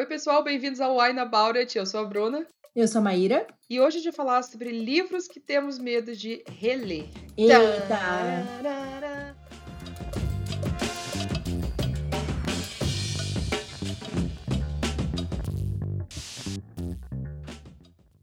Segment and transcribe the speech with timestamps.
[0.00, 1.76] Oi, pessoal, bem-vindos ao Wine About It.
[1.76, 2.46] Eu sou a Bruna.
[2.74, 3.46] Eu sou a Maíra.
[3.68, 7.04] E hoje a gente vai falar sobre livros que temos medo de reler.
[7.36, 8.46] Eita!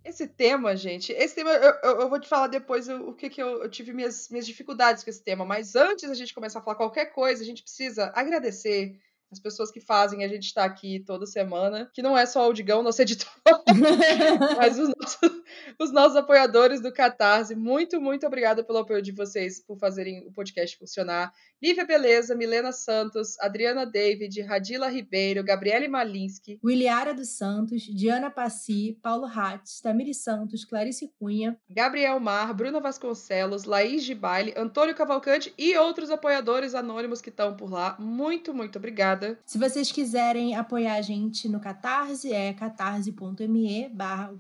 [0.04, 3.30] Esse tema, gente, esse tema eu, eu, eu vou te falar depois o, o que,
[3.30, 6.57] que eu, eu tive minhas, minhas dificuldades com esse tema, mas antes da gente começar
[6.57, 9.00] a falar qualquer coisa, a gente precisa agradecer
[9.32, 12.54] as pessoas que fazem a gente estar aqui toda semana, que não é só o
[12.54, 13.30] Digão, nosso editor,
[14.58, 15.41] mas os nossos,
[15.80, 17.55] os nossos, apoiadores do Catarse.
[17.55, 21.32] Muito, muito obrigada pelo apoio de vocês, por fazerem o podcast funcionar.
[21.62, 28.98] Lívia Beleza, Milena Santos, Adriana David, Radila Ribeiro, Gabriele Malinsky, Williara dos Santos, Diana Passi,
[29.02, 35.54] Paulo Hatz, Tamiri Santos, Clarice Cunha, Gabriel Mar, Bruna Vasconcelos, Laís de Baile, Antônio Cavalcante
[35.57, 37.96] e outros apoiadores anônimos que estão por lá.
[37.99, 39.16] Muito, muito obrigada.
[39.45, 44.31] Se vocês quiserem apoiar a gente no Catarse, é catarse.me barra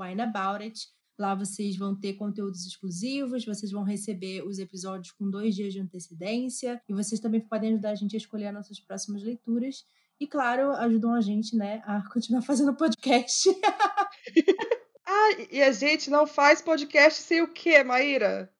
[1.19, 5.79] Lá vocês vão ter conteúdos exclusivos, vocês vão receber os episódios com dois dias de
[5.79, 9.83] antecedência e vocês também podem ajudar a gente a escolher as nossas próximas leituras.
[10.19, 13.49] E, claro, ajudam a gente, né, a continuar fazendo podcast.
[15.05, 18.51] ah, e a gente não faz podcast sem o quê, Maíra?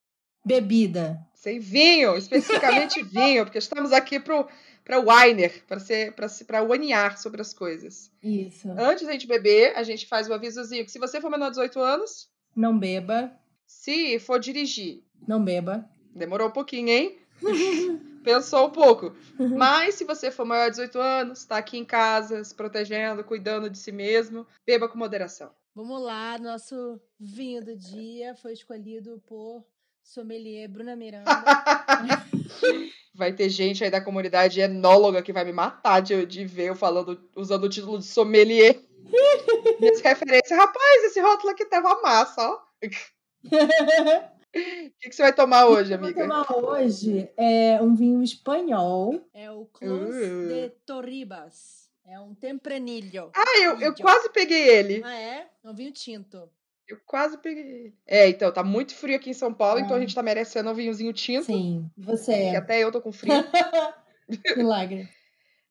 [0.43, 1.19] Bebida.
[1.35, 4.47] Sem vinho, especificamente vinho, porque estamos aqui pro
[4.87, 6.13] para Winer, para ser
[6.45, 8.09] para wanear sobre as coisas.
[8.23, 8.71] Isso.
[8.71, 11.47] Antes da gente beber, a gente faz o um avisozinho que se você for menor
[11.47, 13.29] de 18 anos, não beba.
[13.65, 15.85] Se for dirigir, não beba.
[16.15, 17.19] Demorou um pouquinho, hein?
[18.23, 19.13] Pensou um pouco.
[19.37, 23.69] Mas se você for maior de 18 anos, está aqui em casa, se protegendo, cuidando
[23.69, 25.51] de si mesmo, beba com moderação.
[25.75, 29.65] Vamos lá, nosso vinho do dia foi escolhido por
[30.01, 31.29] sommelier Bruna Miranda.
[33.13, 36.75] vai ter gente aí da comunidade enóloga que vai me matar de, de ver eu
[36.75, 38.79] falando, usando o título de sommelier.
[39.79, 40.57] Minhas referências.
[40.57, 42.67] Rapaz, esse rótulo aqui tava massa, ó.
[42.83, 42.89] O
[44.53, 46.21] que, que, você vai tomar hoje, amiga?
[46.21, 49.21] Eu vou tomar hoje é um vinho espanhol.
[49.33, 50.47] É o Clos uh.
[50.47, 51.87] de Torribas.
[52.05, 53.31] É um tempranilho.
[53.35, 55.01] Ah, eu, eu quase peguei ele.
[55.03, 55.49] Ah, é?
[55.63, 56.49] É um vinho tinto.
[56.87, 57.93] Eu quase peguei.
[58.05, 60.73] É, então, tá muito frio aqui em São Paulo, então a gente tá merecendo um
[60.73, 61.45] vinhozinho tinto.
[61.45, 62.55] Sim, você é.
[62.55, 63.33] até eu tô com frio.
[64.55, 65.09] Milagre.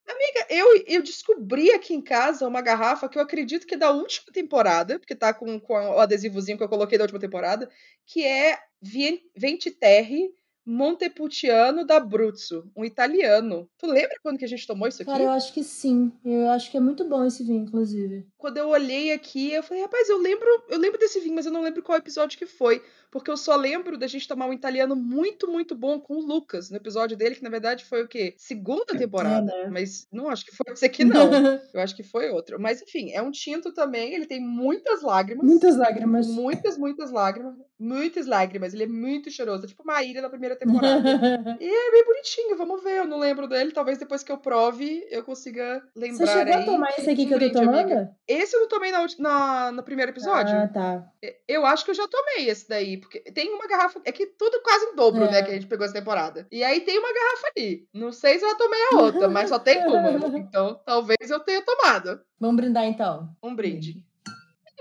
[0.07, 3.91] Amiga, eu, eu descobri aqui em casa uma garrafa que eu acredito que é da
[3.91, 7.69] última temporada, porque tá com, com o adesivozinho que eu coloquei da última temporada,
[8.05, 10.31] que é Venti Terre
[10.67, 13.69] Montepulciano da Bruzzo, um italiano.
[13.79, 15.11] Tu lembra quando que a gente tomou isso aqui?
[15.13, 16.11] Cara, eu acho que sim.
[16.25, 18.27] Eu acho que é muito bom esse vinho, inclusive.
[18.37, 21.53] Quando eu olhei aqui, eu falei, rapaz, eu lembro, eu lembro desse vinho, mas eu
[21.53, 22.83] não lembro qual episódio que foi.
[23.11, 26.71] Porque eu só lembro da gente tomar um italiano muito, muito bom com o Lucas,
[26.71, 28.35] no episódio dele, que na verdade foi o quê?
[28.37, 29.53] Segunda é, temporada.
[29.53, 29.71] É, né?
[29.71, 31.31] Mas não acho que foi esse aqui, não.
[31.73, 32.61] eu acho que foi outro.
[32.61, 35.45] Mas enfim, é um tinto também, ele tem muitas lágrimas.
[35.45, 36.27] Muitas lágrimas.
[36.27, 37.55] Muitas, muitas lágrimas.
[37.79, 38.73] Muitas lágrimas.
[38.73, 39.65] Ele é muito cheiroso.
[39.65, 41.57] É tipo uma ilha da primeira temporada.
[41.61, 42.99] e é bem bonitinho, vamos ver.
[42.99, 43.73] Eu não lembro dele.
[43.73, 46.27] Talvez depois que eu prove, eu consiga lembrar.
[46.27, 46.63] Você chegou aí.
[46.63, 47.79] a tomar esse aqui que eu tô tomando?
[47.79, 48.17] Amiga.
[48.27, 50.55] Esse eu não tomei na, na, no primeiro episódio.
[50.55, 51.13] Ah, tá.
[51.47, 52.96] Eu acho que eu já tomei esse daí.
[52.97, 54.01] Porque tem uma garrafa.
[54.05, 55.33] É que tudo quase em dobro, né, é.
[55.33, 55.43] né?
[55.43, 56.47] Que a gente pegou essa temporada.
[56.51, 57.89] E aí tem uma garrafa ali.
[57.93, 60.07] Não sei se eu já tomei a outra, mas só tem uma.
[60.37, 62.21] Então talvez eu tenha tomado.
[62.39, 63.35] Vamos brindar então.
[63.43, 64.05] Um brinde.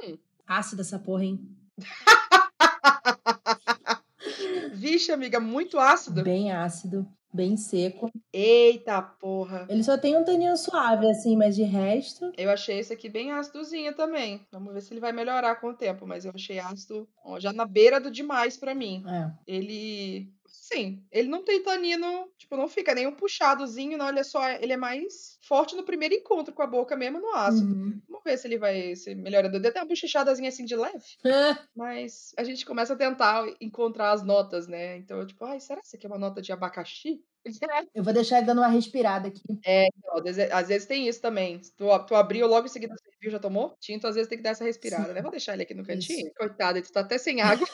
[0.04, 0.18] Hum.
[0.46, 1.40] Ácida essa porra, hein?
[4.74, 6.24] Vixe, amiga, muito ácido.
[6.24, 8.10] Bem ácido, bem seco.
[8.32, 9.68] Eita porra.
[9.70, 12.32] Ele só tem um taninho suave, assim, mas de resto.
[12.38, 14.42] Eu achei esse aqui bem ácidozinho também.
[14.52, 17.52] Vamos ver se ele vai melhorar com o tempo, mas eu achei ácido ó, já
[17.52, 19.04] na beira do demais para mim.
[19.08, 19.32] É.
[19.46, 20.32] Ele
[20.62, 24.10] Sim, ele não tem tanino, tipo, não fica nem um puxadozinho, não.
[24.10, 24.50] Ele é só.
[24.50, 27.72] Ele é mais forte no primeiro encontro com a boca mesmo no ácido.
[27.72, 28.02] Uhum.
[28.08, 29.60] Vamos ver se ele vai se melhorando.
[29.60, 31.06] Deu até uma bochechadazinha assim de leve.
[31.24, 31.56] É.
[31.76, 34.98] Mas a gente começa a tentar encontrar as notas, né?
[34.98, 37.24] Então, eu, tipo, ai, será que isso aqui é uma nota de abacaxi?
[37.94, 39.44] Eu vou deixar ele dando uma respirada aqui.
[39.64, 40.16] É, então,
[40.52, 41.62] às vezes tem isso também.
[41.78, 43.76] Tu, tu abriu logo em seguida serviu, já tomou?
[43.80, 45.22] Tinto, às vezes tem que dar essa respirada, né?
[45.22, 46.28] Vou deixar ele aqui no cantinho.
[46.28, 46.36] Isso.
[46.36, 47.68] Coitada, tu tá até sem água.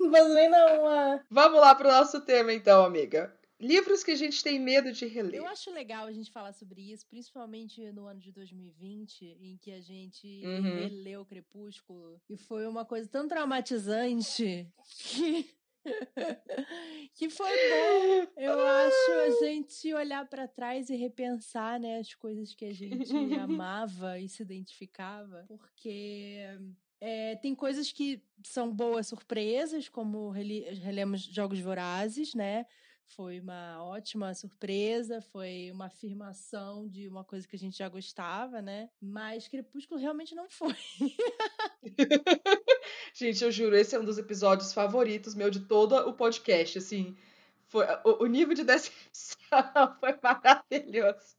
[0.00, 1.20] nem não.
[1.30, 3.32] Vamos lá pro nosso tema, então, amiga.
[3.60, 5.40] Livros que a gente tem medo de reler.
[5.40, 9.72] Eu acho legal a gente falar sobre isso, principalmente no ano de 2020, em que
[9.72, 10.62] a gente uhum.
[10.62, 12.20] releu Crepúsculo.
[12.30, 14.64] E foi uma coisa tão traumatizante
[15.02, 15.50] que
[17.14, 18.32] que foi bom.
[18.36, 23.12] Eu acho a gente olhar para trás e repensar, né, as coisas que a gente
[23.40, 26.38] amava e se identificava, porque
[27.00, 32.66] é, tem coisas que são boas surpresas, como relemos Jogos Vorazes, né?
[33.16, 38.60] Foi uma ótima surpresa, foi uma afirmação de uma coisa que a gente já gostava,
[38.62, 38.90] né?
[39.00, 40.76] Mas Crepúsculo realmente não foi.
[43.14, 47.16] gente, eu juro, esse é um dos episódios favoritos meu de todo o podcast, assim.
[47.66, 51.36] Foi, o, o nível de decepção foi maravilhoso.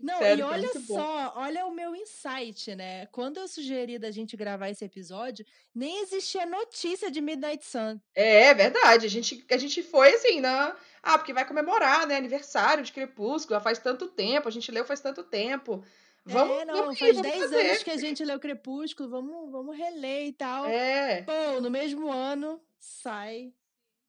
[0.00, 3.06] Não, Sério, e olha só, olha o meu insight, né?
[3.06, 8.00] Quando eu sugeri da gente gravar esse episódio, nem existia notícia de Midnight Sun.
[8.14, 9.06] É, é verdade.
[9.06, 10.74] A gente, a gente foi assim, né?
[11.02, 12.16] Ah, porque vai comemorar, né?
[12.16, 15.84] Aniversário de Crepúsculo, faz tanto tempo, a gente leu faz tanto tempo.
[16.24, 20.26] Vamos, é, não, vamos faz 10 anos que a gente leu Crepúsculo, vamos, vamos reler
[20.26, 20.66] e tal.
[20.66, 21.22] É.
[21.22, 23.52] Pô, no mesmo ano sai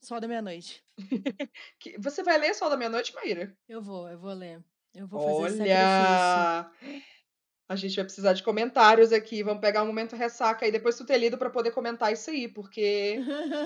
[0.02, 0.84] Sol da Meia-Noite.
[2.00, 3.56] Você vai ler Sol da Meia-Noite, Maíra?
[3.70, 4.62] Eu vou, eu vou ler.
[4.94, 6.72] Eu vou fazer Olha!
[7.72, 9.42] A gente vai precisar de comentários aqui.
[9.42, 12.46] Vamos pegar um momento ressaca aí depois tu ter lido para poder comentar isso aí,
[12.46, 13.18] porque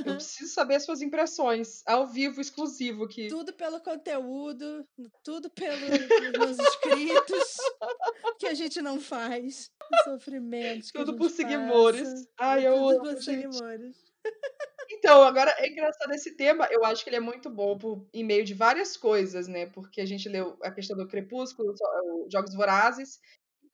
[0.05, 3.29] eu preciso saber as suas impressões ao vivo, exclusivo aqui.
[3.29, 4.87] Tudo pelo conteúdo,
[5.23, 7.57] tudo pelos inscritos
[8.37, 9.71] que a gente não faz,
[10.03, 10.91] sofrimentos.
[10.91, 12.27] Tudo por seguimores.
[12.39, 13.97] Ai, eu tudo amo, por seguimores.
[14.89, 18.23] Então, agora é engraçado esse tema, eu acho que ele é muito bom por, em
[18.23, 19.65] meio de várias coisas, né?
[19.67, 23.19] Porque a gente leu a questão do Crepúsculo, os Jogos Vorazes,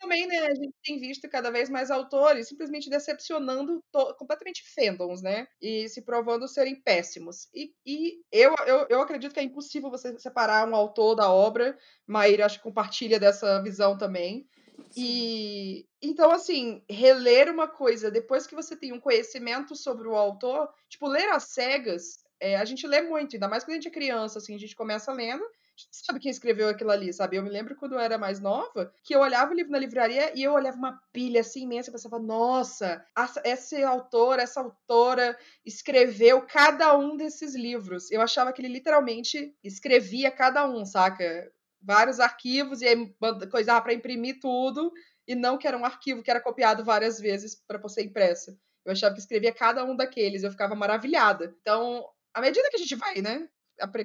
[0.01, 3.83] também, né, a gente tem visto cada vez mais autores simplesmente decepcionando
[4.17, 5.47] completamente fandoms, né?
[5.61, 7.47] E se provando serem péssimos.
[7.53, 11.77] E, e eu, eu, eu acredito que é impossível você separar um autor da obra,
[12.07, 14.47] Maíra acho que compartilha dessa visão também.
[14.95, 20.69] E então, assim, reler uma coisa depois que você tem um conhecimento sobre o autor,
[20.89, 23.91] tipo, ler às cegas, é, a gente lê muito, ainda mais quando a gente é
[23.91, 25.43] criança, assim, a gente começa lendo,
[25.91, 27.37] sabe quem escreveu aquilo ali, sabe?
[27.37, 30.31] Eu me lembro quando eu era mais nova, que eu olhava o livro na livraria
[30.35, 33.05] e eu olhava uma pilha assim imensa e pensava, nossa,
[33.43, 38.11] esse autor, essa autora escreveu cada um desses livros.
[38.11, 41.51] Eu achava que ele literalmente escrevia cada um, saca?
[41.81, 43.15] Vários arquivos e aí
[43.49, 44.91] coisava para imprimir tudo
[45.27, 48.57] e não que era um arquivo que era copiado várias vezes para ser impresso.
[48.85, 51.55] Eu achava que escrevia cada um daqueles, eu ficava maravilhada.
[51.61, 53.47] Então, à medida que a gente vai, né,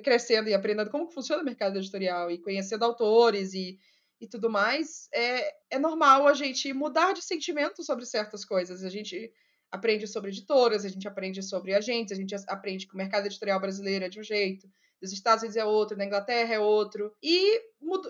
[0.02, 3.78] crescendo e aprendendo como funciona o mercado editorial e conhecendo autores e,
[4.20, 8.84] e tudo mais, é, é normal a gente mudar de sentimento sobre certas coisas.
[8.84, 9.32] A gente
[9.70, 13.61] aprende sobre editoras, a gente aprende sobre agentes, a gente aprende que o mercado editorial
[13.61, 14.69] brasileiro é de um jeito,
[15.01, 17.13] dos Estados Unidos é outro, da Inglaterra é outro.
[17.23, 17.61] E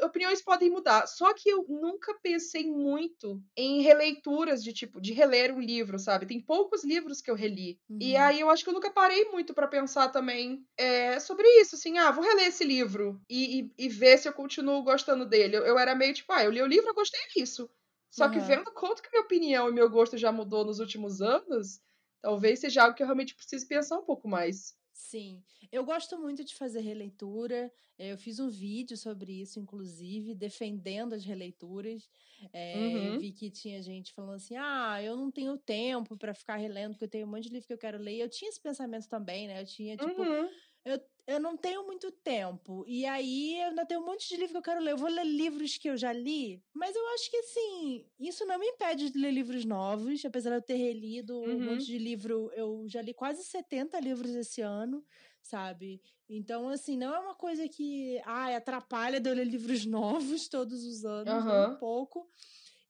[0.04, 1.06] opiniões podem mudar.
[1.06, 6.26] Só que eu nunca pensei muito em releituras de tipo, de reler um livro, sabe?
[6.26, 7.78] Tem poucos livros que eu reli.
[7.88, 7.98] Uhum.
[8.00, 11.74] E aí eu acho que eu nunca parei muito para pensar também é, sobre isso,
[11.74, 15.56] assim, ah, vou reler esse livro e, e, e, ver se eu continuo gostando dele.
[15.56, 17.68] Eu, eu era meio tipo, ah, eu li o livro, eu gostei disso.
[18.10, 18.30] Só uhum.
[18.30, 21.80] que vendo quanto que minha opinião e meu gosto já mudou nos últimos anos,
[22.22, 24.74] talvez seja algo que eu realmente preciso pensar um pouco mais.
[24.96, 27.70] Sim, eu gosto muito de fazer releitura.
[27.98, 32.08] Eh, eu fiz um vídeo sobre isso, inclusive, defendendo as releituras.
[32.50, 33.04] É, uhum.
[33.12, 36.92] Eu vi que tinha gente falando assim: ah, eu não tenho tempo para ficar relendo,
[36.92, 38.18] porque eu tenho um monte de livro que eu quero ler.
[38.18, 39.60] Eu tinha esse pensamento também, né?
[39.60, 40.48] Eu tinha, tipo, uhum
[40.86, 42.84] eu, eu não tenho muito tempo.
[42.86, 44.92] E aí eu ainda tenho um monte de livro que eu quero ler.
[44.92, 48.58] Eu vou ler livros que eu já li, mas eu acho que assim, isso não
[48.58, 51.56] me impede de ler livros novos, apesar de eu ter relido uhum.
[51.56, 52.50] um monte de livro.
[52.54, 55.04] Eu já li quase 70 livros esse ano,
[55.42, 56.00] sabe?
[56.28, 60.84] Então, assim, não é uma coisa que ai, atrapalha de eu ler livros novos todos
[60.84, 61.72] os anos, uhum.
[61.72, 62.30] um pouco.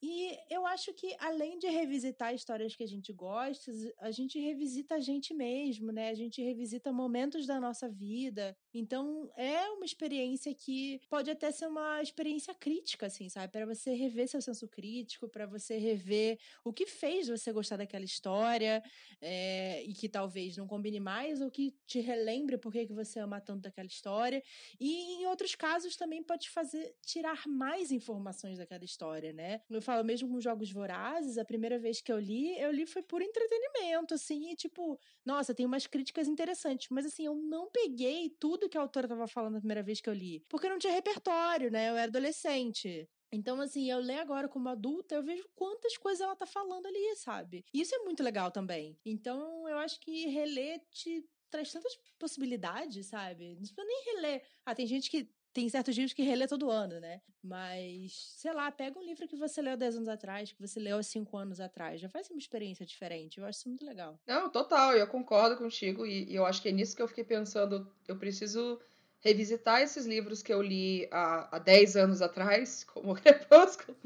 [0.03, 4.97] E eu acho que, além de revisitar histórias que a gente gosta, a gente revisita
[4.97, 6.11] a gente mesmo, né?
[6.11, 8.55] A gente revisita momentos da nossa vida.
[8.75, 13.50] Então, é uma experiência que pode até ser uma experiência crítica, assim, sabe?
[13.53, 18.05] Para você rever seu senso crítico, para você rever o que fez você gostar daquela
[18.05, 18.83] história
[19.21, 23.41] é, e que talvez não combine mais, ou que te relembre por que você ama
[23.41, 24.43] tanto daquela história.
[24.79, 29.62] E em outros casos também pode fazer tirar mais informações daquela história, né?
[29.87, 33.23] Falo mesmo com Jogos Vorazes, a primeira vez que eu li, eu li foi por
[33.23, 38.69] entretenimento, assim, e tipo, nossa, tem umas críticas interessantes, mas assim, eu não peguei tudo
[38.69, 41.71] que a autora estava falando a primeira vez que eu li, porque não tinha repertório,
[41.71, 41.90] né?
[41.90, 43.09] Eu era adolescente.
[43.33, 47.16] Então, assim, eu leio agora como adulta, eu vejo quantas coisas ela tá falando ali,
[47.16, 47.64] sabe?
[47.75, 48.99] E isso é muito legal também.
[49.05, 53.50] Então, eu acho que reler te traz tantas possibilidades, sabe?
[53.50, 54.43] Não precisa nem reler.
[54.64, 57.23] Ah, tem gente que tem certos livros que relê todo ano, né?
[57.43, 60.99] Mas, sei lá, pega um livro que você leu 10 anos atrás, que você leu
[60.99, 61.99] há 5 anos atrás.
[61.99, 63.39] Já faz uma experiência diferente.
[63.39, 64.21] Eu acho isso muito legal.
[64.27, 66.05] Não, total, eu concordo contigo.
[66.05, 67.91] E, e eu acho que é nisso que eu fiquei pensando.
[68.07, 68.79] Eu preciso
[69.26, 73.97] revisitar esses livros que eu li há, há 10 anos atrás, como Crepúsculo,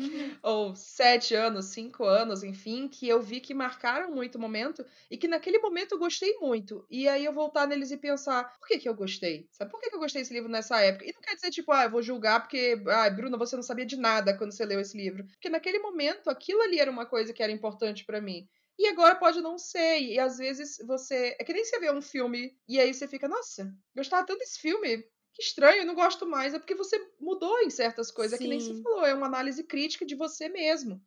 [0.43, 5.17] ou 7 anos, 5 anos, enfim, que eu vi que marcaram muito o momento e
[5.17, 6.87] que naquele momento eu gostei muito.
[6.91, 9.47] E aí eu voltar neles e pensar, por que que eu gostei?
[9.53, 11.05] Sabe por que, que eu gostei desse livro nessa época?
[11.05, 13.87] E não quer dizer, tipo, ah, eu vou julgar porque, ah, Bruna, você não sabia
[13.87, 15.25] de nada quando você leu esse livro.
[15.27, 18.49] Porque naquele momento aquilo ali era uma coisa que era importante para mim.
[18.81, 20.01] E agora pode não ser.
[20.01, 21.37] E às vezes você.
[21.39, 24.59] É que nem você vê um filme e aí você fica, nossa, gostava tanto desse
[24.59, 25.05] filme.
[25.35, 26.55] Que estranho, não gosto mais.
[26.55, 28.39] É porque você mudou em certas coisas.
[28.39, 28.45] Sim.
[28.45, 30.99] É que nem você falou, é uma análise crítica de você mesmo.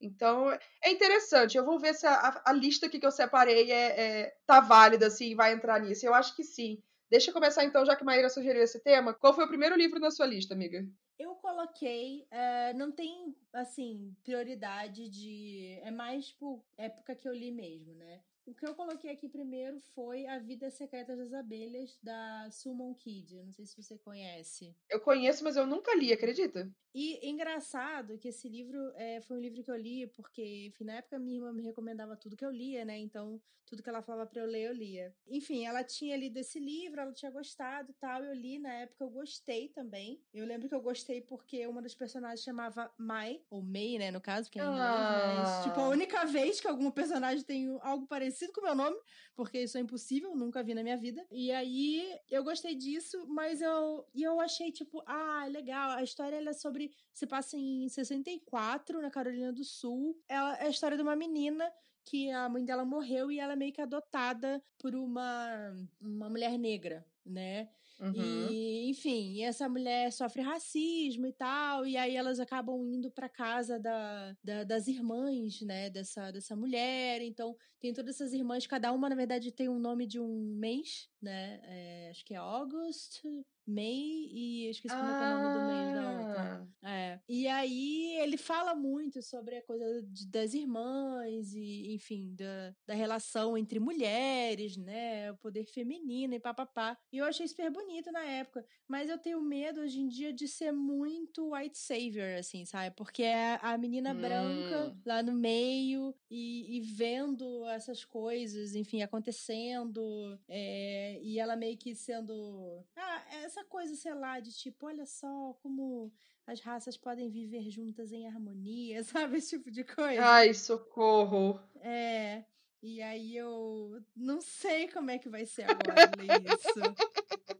[0.00, 0.50] Então,
[0.82, 1.56] é interessante.
[1.56, 5.06] Eu vou ver se a, a lista aqui que eu separei é, é, tá válida,
[5.06, 6.04] assim, vai entrar nisso.
[6.04, 6.82] Eu acho que sim.
[7.10, 9.12] Deixa eu começar então, já que Maíra sugeriu esse tema.
[9.12, 10.86] Qual foi o primeiro livro na sua lista, amiga?
[11.18, 15.80] Eu coloquei, uh, não tem, assim, prioridade de.
[15.82, 18.20] É mais por época que eu li mesmo, né?
[18.46, 23.42] O que eu coloquei aqui primeiro foi A Vida Secreta das Abelhas, da Summon Kid.
[23.42, 24.74] Não sei se você conhece.
[24.88, 26.70] Eu conheço, mas eu nunca li, acredita?
[26.94, 30.94] E engraçado que esse livro é, foi um livro que eu li porque, enfim, na
[30.94, 32.98] época minha irmã me recomendava tudo que eu lia, né?
[32.98, 35.14] Então, tudo que ela falava pra eu ler, eu lia.
[35.28, 38.24] Enfim, ela tinha lido esse livro, ela tinha gostado tal.
[38.24, 40.20] Eu li na época, eu gostei também.
[40.34, 44.20] Eu lembro que eu gostei porque uma das personagens chamava Mai, ou May, né, no
[44.20, 45.34] caso, que é inglês, ah.
[45.36, 48.96] mas, tipo, a única vez que algum personagem tem algo parecido com o meu nome,
[49.34, 51.24] porque isso é impossível, nunca vi na minha vida.
[51.30, 56.36] E aí, eu gostei disso, mas eu, e eu achei, tipo, ah, legal, a história
[56.36, 56.90] é sobre sobre.
[57.12, 60.18] Se passa em 64, na Carolina do Sul.
[60.28, 61.70] Ela, é a história de uma menina
[62.04, 66.58] que a mãe dela morreu e ela é meio que adotada por uma, uma mulher
[66.58, 67.68] negra, né?
[68.00, 68.48] Uhum.
[68.50, 73.78] E, enfim, essa mulher sofre racismo e tal, e aí elas acabam indo para casa
[73.78, 77.20] da, da, das irmãs, né, dessa, dessa mulher.
[77.20, 81.08] Então, tem todas essas irmãs, cada uma, na verdade, tem um nome de um mês,
[81.20, 81.60] né?
[81.64, 83.20] É, acho que é August,
[83.70, 85.22] May e eu esqueci como ah.
[85.22, 86.68] é, é o nome do mês da outra.
[86.82, 86.90] Ah.
[86.90, 87.20] É.
[87.28, 92.94] E aí ele fala muito sobre a coisa de, das irmãs e, enfim, da, da
[92.94, 95.30] relação entre mulheres, né?
[95.32, 96.96] O poder feminino e papapá.
[97.12, 98.64] E eu achei super bonito na época.
[98.88, 102.94] Mas eu tenho medo hoje em dia de ser muito white savior, assim, sabe?
[102.96, 104.20] Porque é a menina hum.
[104.20, 110.38] branca lá no meio e, e, vendo essas coisas, enfim, acontecendo.
[110.48, 112.84] É, e ela meio que sendo.
[112.96, 116.12] Ah, essa essa coisa, sei lá, de tipo, olha só como
[116.46, 119.36] as raças podem viver juntas em harmonia, sabe?
[119.36, 120.24] Esse tipo de coisa.
[120.24, 121.60] Ai, socorro.
[121.76, 122.44] É.
[122.82, 126.80] E aí eu não sei como é que vai ser agora ler isso.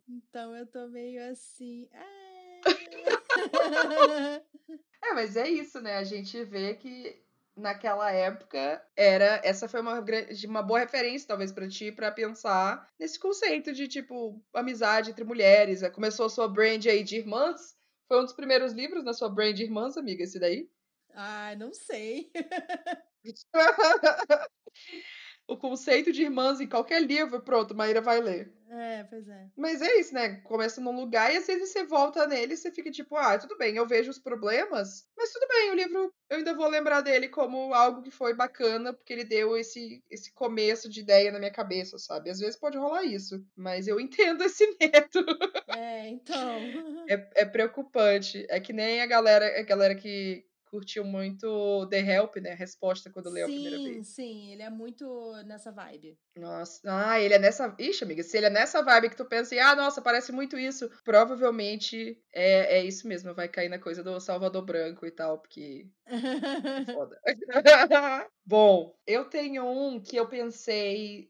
[0.08, 1.86] Então eu tô meio assim.
[1.92, 2.60] É...
[5.04, 5.98] é, mas é isso, né?
[5.98, 7.22] A gente vê que
[7.56, 10.04] naquela época era essa foi uma
[10.46, 15.82] uma boa referência talvez para ti para pensar nesse conceito de tipo amizade entre mulheres.
[15.90, 17.76] Começou a sua brand aí de irmãs?
[18.08, 20.68] Foi um dos primeiros livros na sua brand de irmãs amiga esse daí?
[21.14, 22.30] Ah não sei.
[25.46, 28.54] O conceito de irmãs em qualquer livro, pronto, Maíra vai ler.
[28.70, 29.48] É, pois é.
[29.56, 30.36] Mas é isso, né?
[30.42, 33.58] Começa num lugar e às vezes você volta nele e você fica tipo, ah, tudo
[33.58, 37.28] bem, eu vejo os problemas, mas tudo bem, o livro eu ainda vou lembrar dele
[37.28, 41.50] como algo que foi bacana, porque ele deu esse, esse começo de ideia na minha
[41.50, 42.30] cabeça, sabe?
[42.30, 45.26] Às vezes pode rolar isso, mas eu entendo esse medo.
[45.66, 46.60] É, então.
[47.08, 48.46] É, é preocupante.
[48.48, 52.52] É que nem a galera, a galera que, curtiu muito The Help, né?
[52.52, 53.96] A resposta quando leu a primeira vez.
[53.96, 56.16] Sim, sim, ele é muito nessa vibe.
[56.36, 57.74] Nossa, ah, ele é nessa.
[57.78, 60.88] Ixi, amiga, se ele é nessa vibe que tu pensa, ah, nossa, parece muito isso,
[61.04, 65.88] provavelmente é, é isso mesmo, vai cair na coisa do Salvador Branco e tal, porque.
[66.06, 66.06] É
[66.94, 67.20] foda.
[68.46, 71.28] Bom, eu tenho um que eu pensei.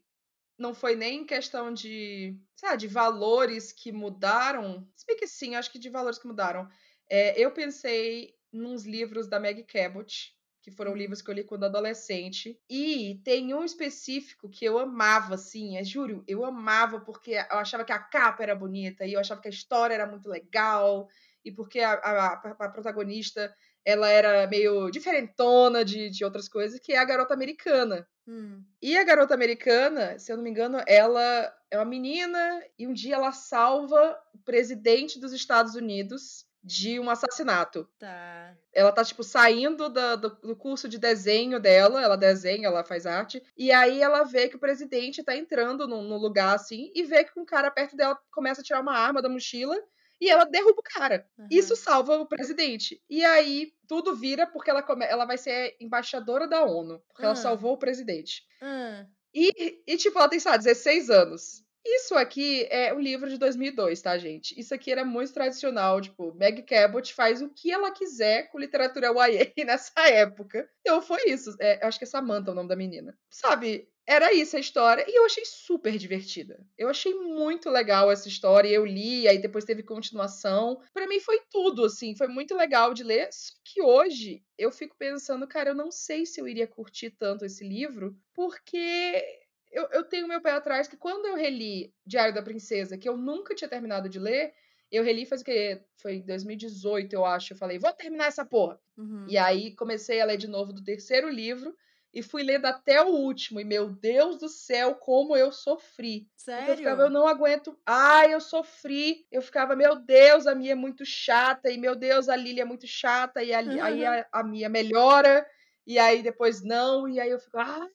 [0.57, 4.87] Não foi nem questão de, sabe, de valores que mudaram.
[4.95, 6.69] Se bem que sim, acho que de valores que mudaram.
[7.09, 10.97] É, eu pensei nos livros da Meg Cabot, que foram uhum.
[10.97, 12.59] livros que eu li quando adolescente.
[12.69, 17.83] E tem um específico que eu amava, assim, é, juro, eu amava porque eu achava
[17.83, 21.07] que a capa era bonita e eu achava que a história era muito legal
[21.43, 23.53] e porque a, a, a protagonista
[23.83, 28.07] ela era meio diferentona de, de outras coisas, que é a garota americana.
[28.27, 28.63] Hum.
[28.79, 32.93] E a garota americana, se eu não me engano, ela é uma menina e um
[32.93, 37.87] dia ela salva o presidente dos Estados Unidos de um assassinato.
[37.97, 38.55] Tá.
[38.73, 43.05] Ela tá, tipo, saindo do, do, do, curso de desenho dela, ela desenha, ela faz
[43.05, 47.03] arte, e aí ela vê que o presidente tá entrando no, no lugar, assim, e
[47.03, 49.75] vê que um cara perto dela começa a tirar uma arma da mochila,
[50.21, 51.27] e ela derruba o cara.
[51.35, 51.47] Uhum.
[51.49, 53.01] Isso salva o presidente.
[53.09, 55.03] E aí tudo vira porque ela, come...
[55.03, 57.29] ela vai ser embaixadora da ONU, porque uhum.
[57.29, 58.43] ela salvou o presidente.
[58.61, 59.07] Uhum.
[59.33, 61.63] E, e, tipo, ela tem, sei lá, 16 anos.
[61.83, 64.57] Isso aqui é um livro de 2002, tá, gente?
[64.59, 69.07] Isso aqui era muito tradicional, tipo, Meg Cabot faz o que ela quiser com literatura
[69.27, 70.69] YA nessa época.
[70.81, 71.55] Então foi isso.
[71.59, 73.17] É, acho que é Samantha o nome da menina.
[73.29, 76.59] Sabe, era isso a história e eu achei super divertida.
[76.77, 78.67] Eu achei muito legal essa história.
[78.67, 80.81] Eu li, aí depois teve continuação.
[80.93, 83.29] Para mim foi tudo, assim, foi muito legal de ler.
[83.31, 87.45] Só que hoje eu fico pensando, cara, eu não sei se eu iria curtir tanto
[87.45, 89.23] esse livro, porque
[89.71, 93.17] eu, eu tenho meu pé atrás que quando eu reli Diário da Princesa, que eu
[93.17, 94.53] nunca tinha terminado de ler,
[94.91, 95.81] eu reli faz o quê?
[96.01, 97.53] Foi em 2018, eu acho.
[97.53, 98.79] Eu falei, vou terminar essa porra.
[98.97, 99.25] Uhum.
[99.27, 101.73] E aí comecei a ler de novo do terceiro livro
[102.13, 103.61] e fui lendo até o último.
[103.61, 106.27] E meu Deus do céu, como eu sofri.
[106.35, 106.71] Sério?
[106.71, 107.77] Eu ficava, eu não aguento.
[107.85, 109.25] Ai, eu sofri.
[109.31, 111.69] Eu ficava, meu Deus, a Mia é muito chata.
[111.69, 113.41] E meu Deus, a Lily é muito chata.
[113.41, 113.81] E a, uhum.
[113.81, 115.45] aí a, a Mia melhora.
[115.87, 117.07] E aí depois não.
[117.07, 117.87] E aí eu fico, ah,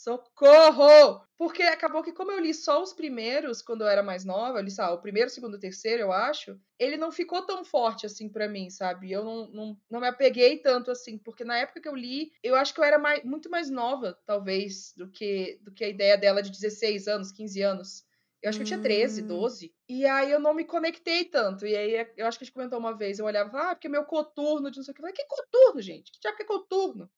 [0.00, 1.26] Socorro!
[1.36, 4.62] Porque acabou que, como eu li só os primeiros quando eu era mais nova, eu
[4.62, 8.26] li só, o primeiro, segundo e terceiro, eu acho, ele não ficou tão forte assim
[8.26, 9.12] para mim, sabe?
[9.12, 12.54] Eu não, não, não me apeguei tanto assim, porque na época que eu li, eu
[12.54, 16.16] acho que eu era mais, muito mais nova, talvez, do que, do que a ideia
[16.16, 18.06] dela de 16 anos, 15 anos.
[18.42, 19.66] Eu acho que eu tinha 13, 12.
[19.66, 19.70] Hum.
[19.86, 21.66] E aí eu não me conectei tanto.
[21.66, 24.04] E aí eu acho que a gente comentou uma vez, eu olhava, ah, porque meu
[24.04, 25.00] coturno de não sei o que.
[25.02, 26.10] Eu falei, que coturno, gente?
[26.10, 27.10] Que diabo que é coturno?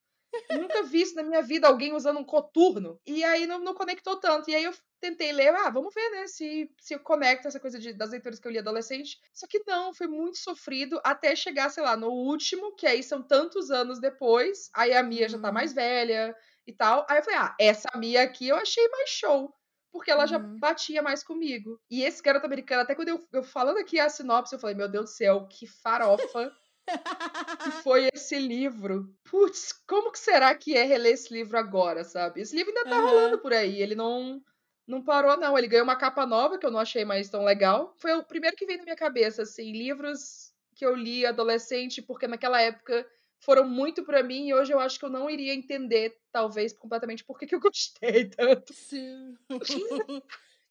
[0.51, 3.01] Nunca vi isso na minha vida, alguém usando um coturno.
[3.07, 4.51] E aí não, não conectou tanto.
[4.51, 7.79] E aí eu tentei ler, ah, vamos ver, né, se, se eu conecto essa coisa
[7.79, 9.19] de, das leituras que eu li adolescente.
[9.33, 13.23] Só que não, foi muito sofrido até chegar, sei lá, no último, que aí são
[13.23, 14.71] tantos anos depois.
[14.75, 15.55] Aí a Mia já tá uhum.
[15.55, 16.35] mais velha
[16.67, 17.07] e tal.
[17.09, 19.53] Aí eu falei, ah, essa Mia aqui eu achei mais show
[19.93, 20.29] porque ela uhum.
[20.29, 21.79] já batia mais comigo.
[21.91, 24.89] E esse garoto americano, até quando eu, eu falando aqui a sinopse, eu falei, meu
[24.89, 26.51] Deus do céu, que farofa
[26.87, 29.15] que foi esse livro.
[29.25, 32.41] Putz, como que será que é reler esse livro agora, sabe?
[32.41, 33.09] Esse livro ainda tá uhum.
[33.09, 34.43] rolando por aí, ele não
[34.87, 37.95] não parou não, ele ganhou uma capa nova que eu não achei mais tão legal.
[37.99, 42.27] Foi o primeiro que veio na minha cabeça, assim, livros que eu li adolescente, porque
[42.27, 43.07] naquela época
[43.41, 47.25] foram muito para mim e hoje eu acho que eu não iria entender, talvez, completamente
[47.25, 48.73] por que, que eu gostei tanto.
[48.73, 49.37] Sim.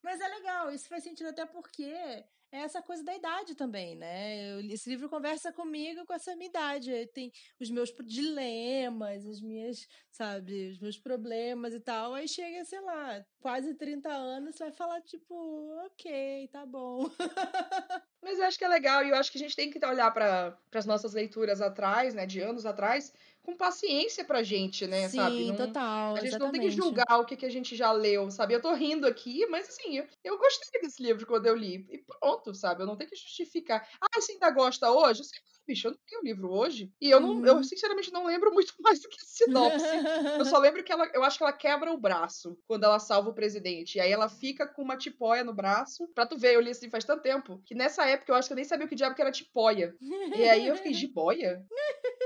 [0.03, 1.93] Mas é legal, isso faz sentido até porque
[2.51, 4.61] é essa coisa da idade também, né?
[4.65, 7.07] Esse livro conversa comigo com essa minha idade.
[7.13, 12.13] Tem os meus dilemas, as minhas, sabe, os meus problemas e tal.
[12.13, 15.33] Aí chega, sei lá, quase 30 anos, você vai falar, tipo,
[15.85, 17.09] ok, tá bom.
[18.21, 20.11] Mas eu acho que é legal e eu acho que a gente tem que olhar
[20.13, 23.11] para as nossas leituras atrás, né, de anos atrás,
[23.43, 25.45] com paciência pra gente, né, Sim, sabe?
[25.47, 26.13] Não, total.
[26.13, 26.39] A gente exatamente.
[26.39, 28.53] não tem que julgar o que, que a gente já leu, sabe?
[28.53, 31.87] Eu tô rindo aqui, mas assim, eu, eu gostei desse livro quando eu li.
[31.89, 32.83] E pronto, sabe?
[32.83, 33.87] Eu não tenho que justificar.
[33.99, 35.23] Ah, você ainda gosta hoje?
[35.23, 35.35] Você
[35.71, 36.91] bicho, eu não tenho o livro hoje.
[36.99, 37.45] E eu não, uhum.
[37.45, 39.85] eu sinceramente não lembro muito mais do que a sinopse.
[40.37, 43.29] eu só lembro que ela, eu acho que ela quebra o braço quando ela salva
[43.29, 43.95] o presidente.
[43.95, 46.07] E aí ela fica com uma tipóia no braço.
[46.13, 48.53] Pra tu ver, eu li assim faz tanto tempo que nessa época eu acho que
[48.53, 49.95] eu nem sabia o que diabo que era tipóia.
[50.35, 51.63] E aí eu fiquei, jiboia?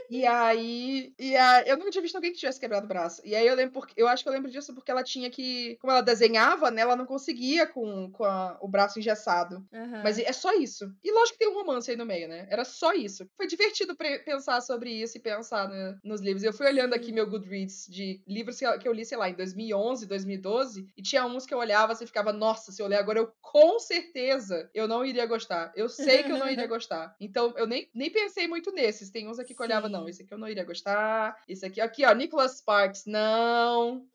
[0.10, 1.05] E aí.
[1.18, 3.22] E a, eu nunca tinha visto alguém que tivesse quebrado o braço.
[3.24, 3.94] E aí eu lembro porque.
[3.96, 5.78] Eu acho que eu lembro disso porque ela tinha que.
[5.82, 6.82] Como ela desenhava, né?
[6.82, 9.66] Ela não conseguia com, com a, o braço engessado.
[9.72, 10.04] Uhum.
[10.04, 10.92] Mas é só isso.
[11.04, 12.48] E lógico que tem um romance aí no meio, né?
[12.50, 13.28] Era só isso.
[13.36, 15.70] Foi divertido pensar sobre isso e pensar
[16.04, 16.44] nos livros.
[16.44, 20.06] Eu fui olhando aqui meu Goodreads de livros que eu li, sei lá, em 2011,
[20.06, 20.88] 2012.
[20.98, 23.80] E tinha uns que eu olhava e ficava, nossa, se eu ler agora, eu com
[23.80, 25.72] certeza eu não iria gostar.
[25.76, 27.16] Eu sei que eu não iria gostar.
[27.20, 29.10] Então eu nem, nem pensei muito nesses.
[29.10, 30.95] Tem uns aqui que eu olhava, não, esse aqui eu não iria gostar.
[31.48, 34.08] Esse aqui, aqui, ó, Nicholas Sparks, não.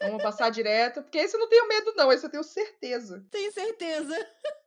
[0.00, 2.12] Vamos passar direto, porque esse eu não tenho medo, não.
[2.12, 3.24] Esse eu tenho certeza.
[3.30, 4.14] Tenho certeza.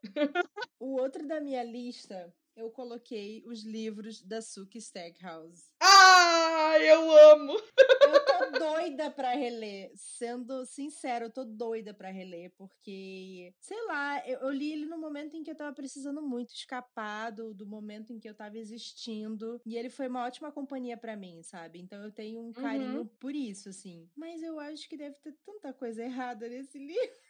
[0.78, 5.64] o outro da minha lista eu coloquei os livros da Suki Stackhouse.
[5.80, 7.52] Ah, eu amo!
[7.52, 9.90] Eu tô doida pra reler.
[9.94, 14.98] Sendo sincero, eu tô doida pra reler, porque, sei lá, eu, eu, li ele no
[14.98, 18.58] momento em que eu tava precisando muito escapar do, do momento em que eu tava
[18.58, 19.60] existindo.
[19.66, 21.80] E ele foi uma ótima companhia para mim, sabe?
[21.80, 23.06] Então eu tenho um carinho uhum.
[23.18, 24.08] por isso, assim.
[24.16, 27.24] Mas eu acho que deve ter tanta coisa errada nesse livro.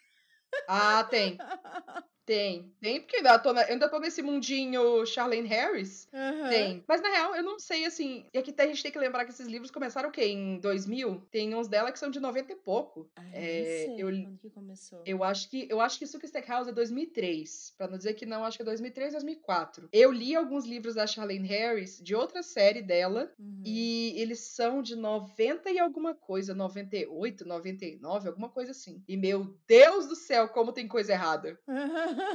[0.68, 1.37] Ah, tem.
[2.26, 6.08] Tem, tem, porque ainda tô, na, ainda tô nesse mundinho Charlene Harris.
[6.12, 6.48] Uhum.
[6.48, 6.84] Tem.
[6.88, 8.24] Mas na real, eu não sei, assim.
[8.32, 10.24] E aqui a gente tem que lembrar que esses livros começaram o quê?
[10.24, 11.22] Em 2000?
[11.30, 13.10] Tem uns dela que são de 90 e pouco.
[13.16, 15.02] Ai, é, não sei eu, quando que começou.
[15.04, 17.74] Eu acho que, eu acho que Suki Stackhouse é 2003.
[17.76, 19.88] Pra não dizer que não, acho que é 2003, 2004.
[19.92, 23.62] Eu li alguns livros da Charlene Harris, de outra série dela, uhum.
[23.64, 29.02] e eles são de 90 e alguma coisa, 98, 99, alguma coisa assim.
[29.06, 31.58] E meu Deus do céu, como tem coisa errada.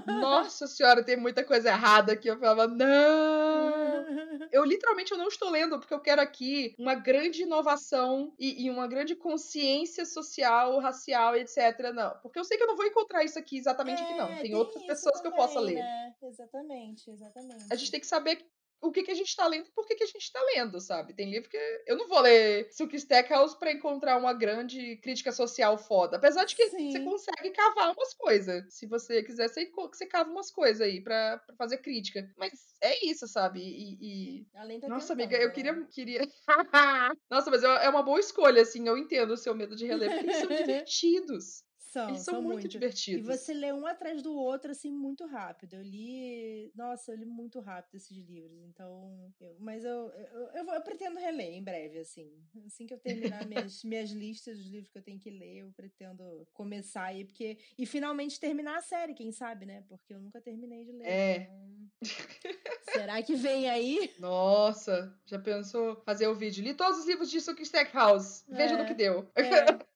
[0.06, 2.28] Nossa senhora, tem muita coisa errada aqui.
[2.28, 4.10] Eu falava, não!
[4.52, 8.70] Eu literalmente eu não estou lendo, porque eu quero aqui uma grande inovação e, e
[8.72, 11.92] uma grande consciência social, racial, etc.
[11.94, 12.18] Não.
[12.24, 14.28] Porque eu sei que eu não vou encontrar isso aqui exatamente é, aqui, não.
[14.28, 15.76] Tem, tem outras pessoas também, que eu possa ler.
[15.76, 16.16] Né?
[16.24, 17.66] Exatamente, exatamente.
[17.72, 18.44] A gente tem que saber
[18.82, 20.80] o que, que a gente tá lendo e por que, que a gente tá lendo,
[20.80, 21.14] sabe?
[21.14, 25.78] Tem livro que eu não vou ler Silk Stackhouse pra encontrar uma grande crítica social
[25.78, 26.18] foda.
[26.18, 26.92] Apesar de que Sim.
[26.92, 28.74] você consegue cavar umas coisas.
[28.74, 32.30] Se você quiser, você, você cava umas coisas aí pra, pra fazer crítica.
[32.38, 33.60] Mas é isso, sabe?
[33.60, 33.98] E.
[34.02, 34.48] e...
[34.56, 35.74] Além da Nossa, amiga, eu queria.
[35.74, 35.88] Né?
[35.92, 36.22] queria...
[37.30, 38.88] Nossa, mas é uma boa escolha, assim.
[38.88, 41.64] Eu entendo o seu medo de reler, porque eles são divertidos.
[41.90, 43.26] São, Eles são, são muito, muito, divertidos.
[43.26, 45.74] E você lê um atrás do outro, assim, muito rápido.
[45.74, 46.72] Eu li.
[46.76, 48.62] Nossa, eu li muito rápido esses livros.
[48.62, 49.34] Então.
[49.42, 49.56] Eu...
[49.60, 52.32] Mas eu, eu, eu, eu, pretendo reler em breve, assim.
[52.64, 55.72] Assim que eu terminar minhas, minhas listas dos livros que eu tenho que ler, eu
[55.72, 57.58] pretendo começar aí, porque.
[57.76, 59.84] E finalmente terminar a série, quem sabe, né?
[59.88, 61.08] Porque eu nunca terminei de ler.
[61.08, 61.36] É.
[61.38, 61.79] Então...
[62.92, 64.14] Será que vem aí?
[64.20, 66.64] Nossa, já pensou fazer o vídeo?
[66.64, 68.44] Li todos os livros de Suki Stackhouse.
[68.48, 69.28] Veja é, no que deu.
[69.36, 69.44] É.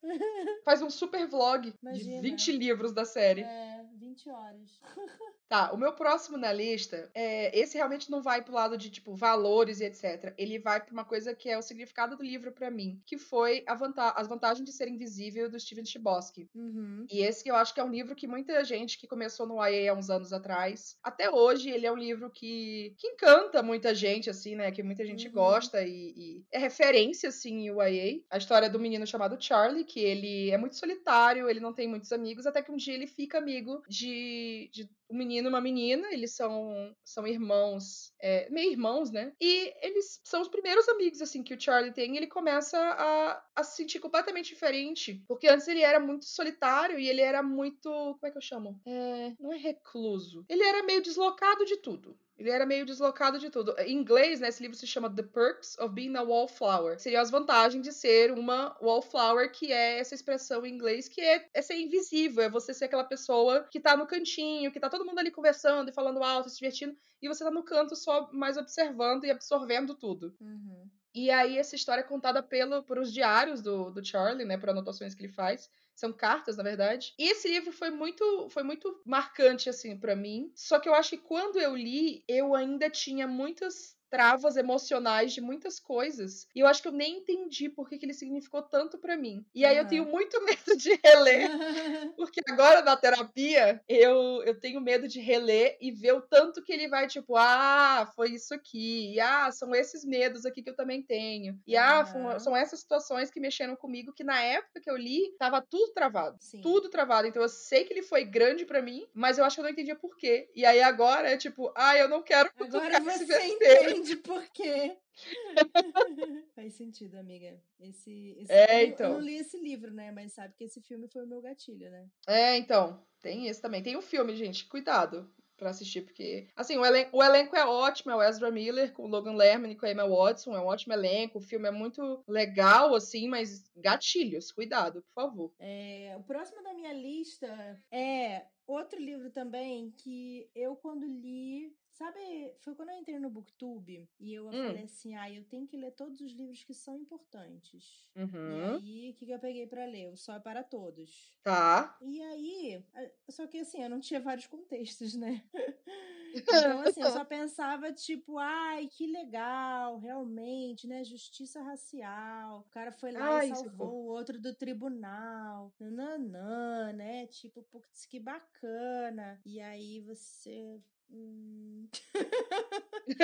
[0.64, 2.16] Faz um super vlog Imagina.
[2.16, 3.42] de 20 livros da série.
[3.42, 3.83] É,
[4.14, 4.80] 20 horas.
[5.50, 9.14] Tá, o meu próximo na lista, é, esse realmente não vai pro lado de, tipo,
[9.14, 10.34] valores e etc.
[10.36, 13.64] Ele vai pra uma coisa que é o significado do livro para mim, que foi
[13.78, 16.50] vanta As Vantagens de Ser Invisível, do Steven Chbosky.
[16.56, 17.06] Uhum.
[17.08, 19.92] E esse eu acho que é um livro que muita gente que começou no YA
[19.92, 24.32] há uns anos atrás, até hoje, ele é um livro que, que encanta muita gente,
[24.32, 24.72] assim, né?
[24.72, 25.34] Que muita gente uhum.
[25.34, 28.24] gosta e, e, é referência, assim, em YA.
[28.32, 32.12] A história do menino chamado Charlie, que ele é muito solitário, ele não tem muitos
[32.12, 36.12] amigos, até que um dia ele fica amigo de, de um menino e uma menina,
[36.12, 39.34] eles são, são irmãos, é, meio irmãos, né?
[39.40, 43.44] E eles são os primeiros amigos, assim, que o Charlie tem, e ele começa a,
[43.56, 45.24] a se sentir completamente diferente.
[45.28, 47.90] Porque antes ele era muito solitário e ele era muito.
[47.90, 48.80] Como é que eu chamo?
[48.86, 50.46] É, não é recluso.
[50.50, 52.18] Ele era meio deslocado de tudo.
[52.38, 53.76] Ele era meio deslocado de tudo.
[53.80, 57.00] Em inglês, né, esse livro se chama The Perks of Being a Wallflower.
[57.00, 61.48] Seria as vantagens de ser uma wallflower, que é essa expressão em inglês que é,
[61.54, 65.03] é ser invisível, é você ser aquela pessoa que tá no cantinho, que tá todo
[65.06, 68.58] mundo ali conversando e falando alto, se divertindo, e você tá no canto só mais
[68.58, 70.36] observando e absorvendo tudo.
[70.40, 70.90] Uhum.
[71.16, 74.70] E aí essa história é contada pelo, por os diários do, do Charlie, né, por
[74.70, 75.70] anotações que ele faz.
[75.96, 77.14] São cartas, na verdade.
[77.20, 80.52] E esse livro foi muito, foi muito marcante, assim, para mim.
[80.56, 85.42] Só que eu acho que quando eu li, eu ainda tinha muitas travas emocionais de
[85.42, 86.48] muitas coisas.
[86.54, 89.44] E eu acho que eu nem entendi por que, que ele significou tanto para mim.
[89.56, 89.82] E aí uhum.
[89.82, 91.50] eu tenho muito medo de reler,
[92.16, 96.72] porque agora na terapia eu, eu tenho medo de reler e ver o tanto que
[96.72, 99.16] ele vai, tipo, ah, foi isso aqui.
[99.16, 101.60] E ah, são esses medos aqui que eu também tenho.
[101.66, 102.40] E ah, uhum.
[102.40, 106.38] são essas situações que mexeram comigo que na época que eu li, tava tudo travado.
[106.40, 106.62] Sim.
[106.62, 107.28] Tudo travado.
[107.28, 109.72] Então eu sei que ele foi grande para mim, mas eu acho que eu não
[109.72, 110.52] entendia por quê.
[110.54, 114.98] E aí agora é tipo, ah, eu não quero agora você entende entende por quê.
[116.56, 117.60] Faz sentido, amiga.
[117.80, 119.08] Esse, esse é, filme, então.
[119.08, 120.12] Eu não li esse livro, né?
[120.12, 122.08] Mas sabe que esse filme foi o meu gatilho, né?
[122.28, 123.02] É, então.
[123.22, 123.82] Tem esse também.
[123.82, 124.68] Tem o um filme, gente.
[124.68, 126.48] Cuidado para assistir, porque.
[126.56, 129.72] Assim, o, elen o elenco é ótimo, é o Ezra Miller com o Logan Lerman
[129.72, 130.56] e com a Emma Watson.
[130.56, 131.38] É um ótimo elenco.
[131.38, 134.52] O filme é muito legal, assim, mas gatilhos.
[134.52, 135.54] Cuidado, por favor.
[135.60, 142.56] É, o próximo da minha lista é outro livro também que eu, quando li, Sabe,
[142.62, 144.52] foi quando eu entrei no Booktube e eu hum.
[144.52, 148.08] falei assim: ah, eu tenho que ler todos os livros que são importantes.
[148.16, 148.80] Uhum.
[148.80, 150.10] E aí, o que, que eu peguei para ler?
[150.12, 151.32] O Sol é para Todos.
[151.44, 151.96] Tá.
[152.02, 152.84] E aí,
[153.30, 155.44] só que assim, eu não tinha vários contextos, né?
[156.34, 161.04] então, assim, eu só pensava, tipo, ai, que legal, realmente, né?
[161.04, 162.62] Justiça racial.
[162.62, 165.72] O cara foi lá ai, e salvou o outro do tribunal.
[165.80, 167.28] Nananã, né?
[167.28, 169.40] Tipo, putz, que bacana.
[169.46, 170.82] E aí você
[171.14, 171.88] Hum.
[173.08, 173.24] e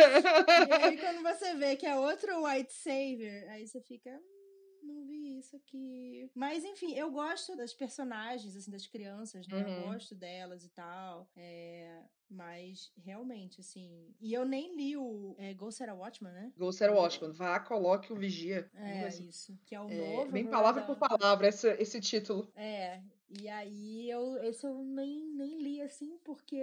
[0.73, 4.11] aí, quando você vê que é outro white savior, aí você fica.
[4.11, 6.29] Hum, não vi isso aqui.
[6.35, 9.57] Mas, enfim, eu gosto das personagens, assim, das crianças, né?
[9.57, 9.69] Uhum.
[9.69, 11.27] Eu gosto delas e tal.
[11.35, 14.13] É, mas, realmente, assim.
[14.21, 16.53] E eu nem li o é, Ghost era Watchman, né?
[16.55, 17.31] Ghost era Watchman.
[17.31, 18.69] Vá, coloque o Vigia.
[18.75, 19.57] É, isso.
[19.65, 20.31] Que é o é, novo.
[20.31, 22.51] Bem palavra por palavra esse, esse título.
[22.55, 23.01] É.
[23.29, 26.61] E aí eu esse eu nem, nem li assim, porque,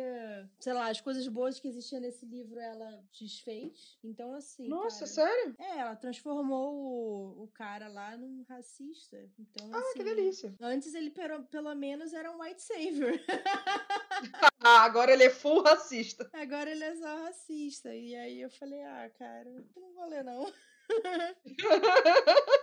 [0.59, 3.97] sei lá, as coisas boas que existiam nesse livro ela desfez.
[4.03, 4.69] Então, assim.
[4.69, 5.55] Nossa, cara, sério?
[5.59, 9.17] É, ela transformou o, o cara lá num racista.
[9.39, 10.55] Então, ah, assim, que delícia.
[10.61, 13.13] Antes ele pelo, pelo menos era um white savior.
[14.61, 16.29] ah, agora ele é full racista.
[16.33, 17.95] Agora ele é só racista.
[17.95, 20.53] E aí eu falei, ah, cara, não vou ler, não.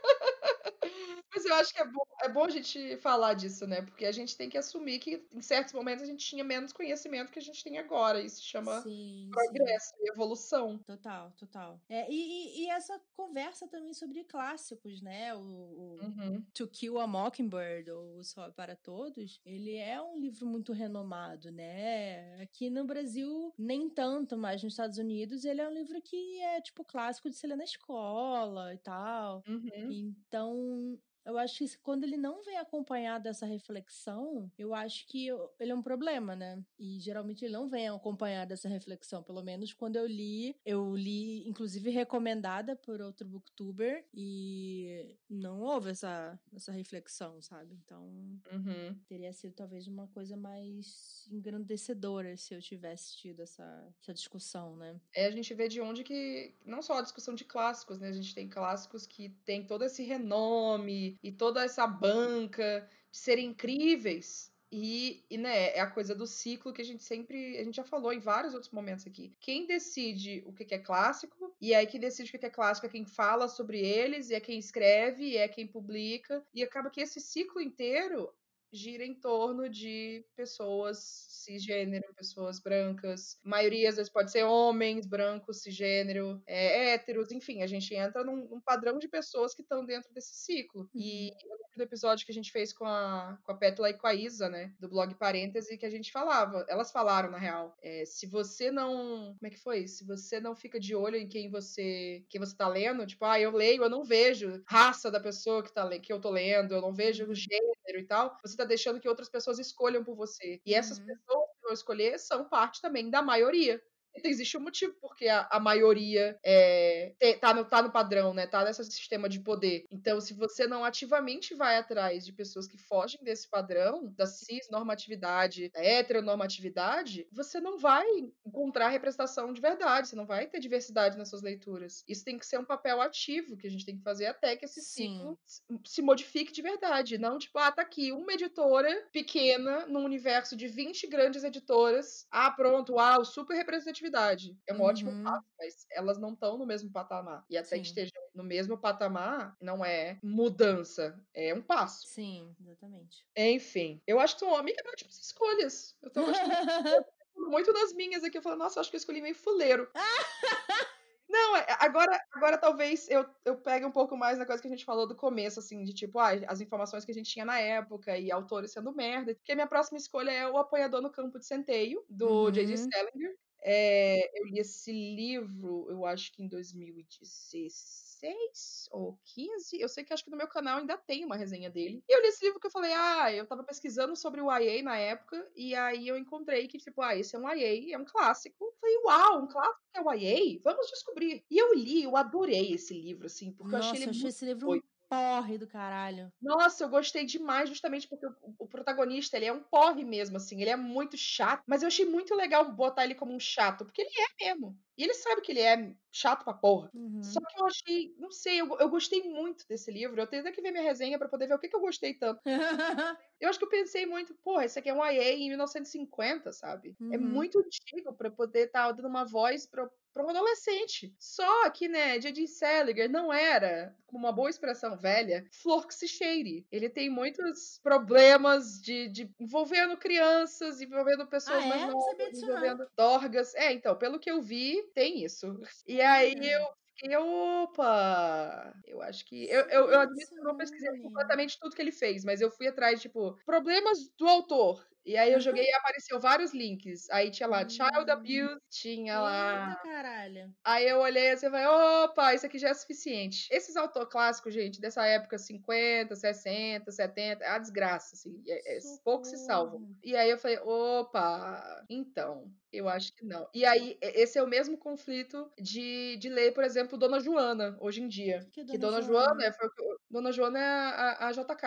[1.34, 3.82] Mas eu acho que é bom, é bom a gente falar disso, né?
[3.82, 7.32] Porque a gente tem que assumir que em certos momentos a gente tinha menos conhecimento
[7.32, 8.22] que a gente tem agora.
[8.22, 10.04] Isso se chama sim, progresso sim.
[10.04, 10.78] e evolução.
[10.86, 11.82] Total, total.
[11.90, 15.34] É, e, e, essa conversa também sobre clássicos, né?
[15.34, 16.46] O, o uhum.
[16.54, 22.42] To Kill a Mockingbird, ou Só para Todos, ele é um livro muito renomado, né?
[22.42, 26.62] Aqui no Brasil, nem tanto, mas nos Estados Unidos, ele é um livro que é,
[26.62, 29.44] tipo, clássico de se ler na escola e tal.
[29.48, 29.92] Uhum.
[29.92, 35.28] Então, eu acho que quando ele não vem acompanhado dessa reflexão, eu acho que
[35.60, 36.64] ele é um problema, né?
[36.78, 39.24] E geralmente ele não vem acompanhado dessa reflexão.
[39.24, 45.92] Pelo menos quando eu li, eu li, inclusive, recomendada por outro booktuber e não houve
[45.92, 47.76] essa, essa reflexão, sabe?
[47.84, 48.04] Então,
[48.52, 48.96] uhum.
[49.08, 55.00] teria sido talvez uma coisa mais engrandecedora se eu tivesse tido essa, essa discussão, né?
[55.16, 58.10] É, a gente vê de onde que, não só a discussão de clássicos, né?
[58.10, 63.48] A gente tem clássicos que tem todo esse renome e toda essa banca de serem
[63.48, 64.52] incríveis.
[64.76, 67.60] E, e, né, é a coisa do ciclo que a gente sempre.
[67.60, 69.32] A gente já falou em vários outros momentos aqui.
[69.40, 72.90] Quem decide o que é clássico, e aí quem decide o que é clássico é
[72.90, 76.44] quem fala sobre eles, e é quem escreve, e é quem publica.
[76.52, 78.34] E acaba que esse ciclo inteiro
[78.74, 80.98] gira em torno de pessoas
[81.44, 83.38] cisgênero, pessoas brancas.
[83.46, 88.24] A maioria às vezes pode ser homens, brancos, cisgênero, é, héteros, enfim, a gente entra
[88.24, 90.90] num, num padrão de pessoas que estão dentro desse ciclo.
[90.94, 91.38] E uhum.
[91.44, 94.08] eu lembro do episódio que a gente fez com a, com a Pétala e com
[94.08, 98.06] a Isa, né, do blog Parêntese, que a gente falava, elas falaram na real, é,
[98.06, 99.88] se você não, como é que foi?
[99.88, 103.40] Se você não fica de olho em quem você, quem você tá lendo, tipo, ah,
[103.40, 106.82] eu leio, eu não vejo raça da pessoa que, tá, que eu tô lendo, eu
[106.82, 107.36] não vejo uhum.
[107.36, 110.62] gênero e tal, você tá deixando que outras pessoas escolham por você.
[110.66, 111.06] E essas uhum.
[111.06, 113.82] pessoas que vão escolher são parte também da maioria.
[114.16, 118.34] Então, existe um motivo porque a, a maioria é, te, tá, no, tá no padrão,
[118.34, 118.46] né?
[118.46, 119.86] Tá nesse sistema de poder.
[119.92, 125.70] Então, se você não ativamente vai atrás de pessoas que fogem desse padrão, da cis-normatividade,
[125.74, 128.06] da heteronormatividade, você não vai
[128.46, 132.04] encontrar representação de verdade, você não vai ter diversidade nas suas leituras.
[132.08, 134.66] Isso tem que ser um papel ativo que a gente tem que fazer até que
[134.66, 135.18] esse Sim.
[135.18, 135.40] ciclo
[135.86, 137.18] se modifique de verdade.
[137.18, 142.28] Não, tipo, ah, tá aqui uma editora pequena num universo de 20 grandes editoras.
[142.32, 144.58] Ah, pronto, uau, super representatividade atividade.
[144.68, 144.84] É um uhum.
[144.84, 147.46] ótimo passo, mas elas não estão no mesmo patamar.
[147.50, 147.82] E até Sim.
[147.82, 152.08] que estejam no mesmo patamar, não é mudança, é um passo.
[152.08, 153.26] Sim, exatamente.
[153.36, 155.96] Enfim, eu acho que são amigas ótimas escolhas.
[156.02, 157.06] Eu tô gostando
[157.50, 158.38] muito das minhas aqui.
[158.38, 159.90] Eu falo, nossa, acho que eu escolhi meio fuleiro.
[161.30, 164.72] Não, é, agora, agora talvez eu, eu pegue um pouco mais da coisa que a
[164.72, 167.60] gente falou do começo, assim, de tipo, ah, as informações que a gente tinha na
[167.60, 169.34] época e autores sendo merda.
[169.34, 172.52] Porque a minha próxima escolha é O Apoiador no Campo de Centeio, do uhum.
[172.52, 172.78] J.D.
[172.78, 173.36] Salinger.
[173.66, 179.80] É, eu li esse livro, eu acho que em 2016 ou 15.
[179.80, 182.04] Eu sei que acho que no meu canal ainda tem uma resenha dele.
[182.08, 184.84] E eu li esse livro que eu falei, ah, eu tava pesquisando sobre o YA
[184.84, 188.06] na época, e aí eu encontrei que, tipo, ah, esse é um YA, é um
[188.06, 188.66] clássico.
[188.66, 190.60] Eu falei, uau, um clássico é o YA?
[190.62, 191.46] Vamos descobrir.
[191.50, 194.22] E eu li, eu adorei esse livro, assim, porque Nossa, eu achei ele eu achei
[194.22, 196.32] muito esse livro porre do caralho.
[196.42, 200.60] Nossa, eu gostei demais, justamente porque o, o, protagonista, ele é um porre mesmo, assim.
[200.60, 204.02] Ele é muito chato, mas eu achei muito legal botar ele como um chato, porque
[204.02, 204.78] ele é mesmo.
[204.98, 206.90] E ele sabe que ele é chato pra porra.
[206.94, 207.24] Uhum.
[207.24, 210.20] Só que eu achei, não sei, eu, eu gostei muito desse livro.
[210.20, 212.14] Eu tenho até que ver minha resenha para poder ver o que, que eu gostei
[212.14, 212.40] tanto.
[213.40, 216.96] eu acho que eu pensei muito, porra, esse aqui é um IA em 1950, sabe?
[217.00, 217.14] É uhum.
[217.14, 221.14] É muito antigo para poder estar tá dando uma voz pra, para um adolescente.
[221.18, 222.48] Só que, né, J.D.
[222.48, 226.66] Salinger não era, com uma boa expressão velha, flor que se cheire.
[226.72, 231.88] Ele tem muitos problemas de, de envolvendo crianças, envolvendo pessoas ah, mais é?
[231.88, 233.56] novas, envolvendo dorgas.
[233.56, 235.60] É, então, pelo que eu vi, tem isso.
[235.88, 238.74] E aí eu fiquei, opa!
[238.86, 239.46] Eu acho que.
[239.50, 242.50] Eu, eu, eu admito que eu não pesquisei completamente tudo que ele fez, mas eu
[242.50, 244.86] fui atrás, tipo, problemas do autor.
[245.06, 247.10] E aí eu joguei e apareceu vários links.
[247.10, 248.14] Aí tinha lá Child hum.
[248.14, 249.70] Abuse, tinha lá.
[249.70, 250.54] Eita caralho.
[250.64, 253.48] Aí eu olhei e você vai, opa, isso aqui já é suficiente.
[253.52, 258.42] Esses autor clássicos, gente, dessa época 50, 60, 70, é a desgraça, assim.
[258.48, 259.88] É, é, poucos se salvam.
[260.04, 263.48] E aí eu falei, opa, então, eu acho que não.
[263.54, 268.02] E aí, esse é o mesmo conflito de, de ler, por exemplo, Dona Joana, hoje
[268.02, 268.48] em dia.
[268.52, 269.70] Que, que Dona, Joana, Joana foi,
[270.14, 271.64] Dona Joana é a, a, a JK.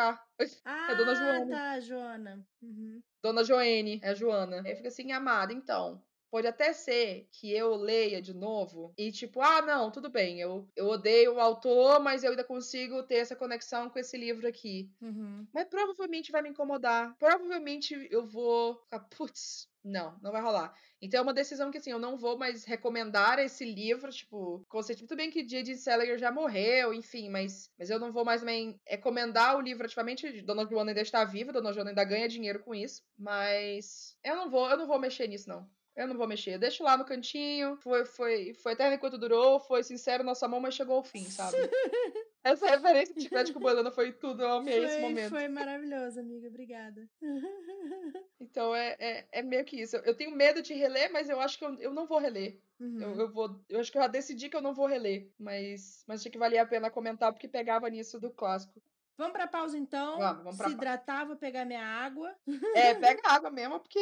[0.64, 1.56] Ah, é Dona Joana.
[1.56, 2.46] tá, Joana.
[2.62, 3.02] Uhum.
[3.20, 4.62] Dona Joene, é a Joana.
[4.64, 6.00] Aí fica assim, amada, então.
[6.36, 10.68] Pode até ser que eu leia de novo e, tipo, ah, não, tudo bem, eu,
[10.76, 14.90] eu odeio o autor, mas eu ainda consigo ter essa conexão com esse livro aqui.
[15.00, 15.46] Uhum.
[15.50, 17.16] Mas provavelmente vai me incomodar.
[17.18, 20.74] Provavelmente eu vou ficar, putz, não, não vai rolar.
[21.00, 25.06] Então é uma decisão que, assim, eu não vou mais recomendar esse livro, tipo, conceito.
[25.06, 25.74] Tudo bem que J.D.
[25.76, 30.42] Salinger já morreu, enfim, mas, mas eu não vou mais também recomendar o livro ativamente.
[30.42, 34.50] Dona Joana ainda está viva, Dona Joana ainda ganha dinheiro com isso, mas eu não
[34.50, 35.66] vou, eu não vou mexer nisso, não.
[35.96, 36.58] Eu não vou mexer.
[36.58, 37.76] Deixo lá no cantinho.
[37.76, 39.58] Foi, foi, foi eterno enquanto durou.
[39.58, 41.56] Foi sincero nossa mão, mas chegou ao fim, sabe?
[42.44, 44.42] Essa referência de Chiclete com Banana foi tudo.
[44.42, 45.30] Eu amei foi, esse momento.
[45.30, 46.48] Foi maravilhoso, amiga.
[46.48, 47.08] Obrigada.
[48.38, 49.96] Então é, é, é, meio que isso.
[49.96, 52.60] Eu tenho medo de reler, mas eu acho que eu, eu não vou reler.
[52.78, 53.00] Uhum.
[53.00, 55.30] Eu, eu, vou, eu acho que eu já decidi que eu não vou reler.
[55.38, 58.80] Mas, mas achei que valia a pena comentar porque pegava nisso do clássico.
[59.16, 60.18] Vamos pra pausa então.
[60.18, 62.34] Vamos, vamos Se hidratar, vou pegar minha água.
[62.74, 63.98] É, pega água mesmo, porque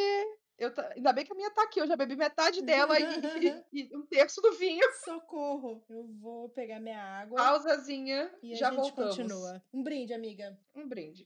[0.57, 3.95] eu, ainda bem que a minha tá aqui, eu já bebi metade dela e, e,
[3.95, 4.85] um terço do vinho.
[5.03, 5.83] Socorro!
[5.89, 7.35] Eu vou pegar minha água.
[7.35, 9.17] Pausazinha e já a gente voltamos.
[9.17, 9.63] continua.
[9.73, 10.57] Um brinde, amiga.
[10.73, 11.25] Um brinde.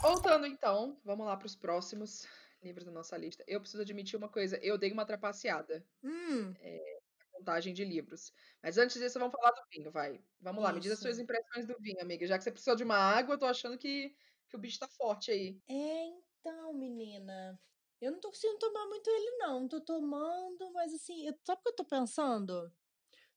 [0.00, 2.26] Voltando então, vamos lá para os próximos
[2.62, 3.42] livros da nossa lista.
[3.46, 5.84] Eu preciso admitir uma coisa, eu dei uma trapaceada.
[6.04, 6.54] Hum.
[6.60, 6.98] É,
[7.32, 8.32] contagem de livros.
[8.62, 10.20] Mas antes disso, vamos falar do vinho, vai.
[10.40, 10.76] Vamos lá, Isso.
[10.76, 12.26] me diz as suas impressões do vinho, amiga.
[12.26, 14.14] Já que você precisou de uma água, eu tô achando que,
[14.48, 15.60] que o bicho tá forte aí.
[15.68, 16.12] É,
[16.48, 17.60] então, menina.
[18.00, 19.68] Eu não tô conseguindo tomar muito ele, não.
[19.68, 22.72] Tô tomando, mas assim, eu, sabe o que eu tô pensando?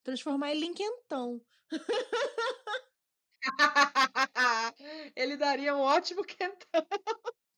[0.01, 1.41] Transformar ele em quentão.
[5.15, 6.87] ele daria um ótimo quentão.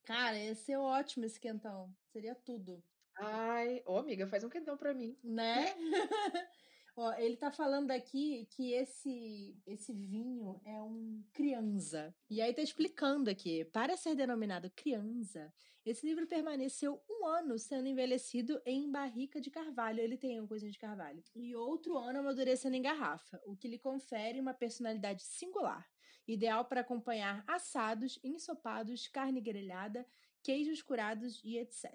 [0.03, 1.95] Cara, ia ser ótimo esse quentão.
[2.11, 2.83] Seria tudo.
[3.15, 5.15] Ai, ô amiga, faz um quentão pra mim.
[5.23, 5.75] Né?
[6.95, 12.15] Ó, ele tá falando aqui que esse esse vinho é um criança.
[12.29, 15.51] E aí tá explicando aqui, para ser denominado criança,
[15.83, 19.99] esse livro permaneceu um ano sendo envelhecido em barrica de carvalho.
[19.99, 21.23] Ele tem uma coisa de carvalho.
[21.35, 25.85] E outro ano amadurecendo em garrafa, o que lhe confere uma personalidade singular,
[26.27, 30.05] ideal para acompanhar assados, ensopados, carne grelhada,
[30.43, 31.91] queijos curados e etc.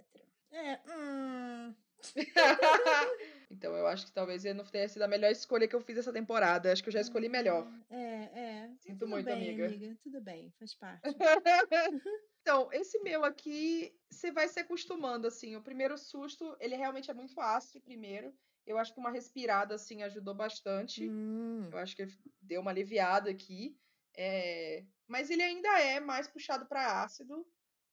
[0.50, 1.74] É, hum,
[3.50, 5.98] então eu acho que talvez ele não tenha sido a melhor escolha que eu fiz
[5.98, 6.72] essa temporada.
[6.72, 7.66] Acho que eu já escolhi melhor.
[7.90, 8.70] É, é.
[8.80, 9.66] Sinto Tudo muito, bem, amiga.
[9.66, 9.98] amiga.
[10.02, 11.02] Tudo bem, faz parte.
[12.42, 15.56] então, esse meu aqui, você vai se acostumando, assim.
[15.56, 18.32] O primeiro susto, ele realmente é muito ácido primeiro.
[18.66, 21.08] Eu acho que uma respirada, assim, ajudou bastante.
[21.08, 21.68] Hum.
[21.72, 22.06] Eu acho que
[22.40, 23.76] deu uma aliviada aqui.
[24.16, 24.84] É...
[25.06, 27.46] Mas ele ainda é mais puxado para ácido,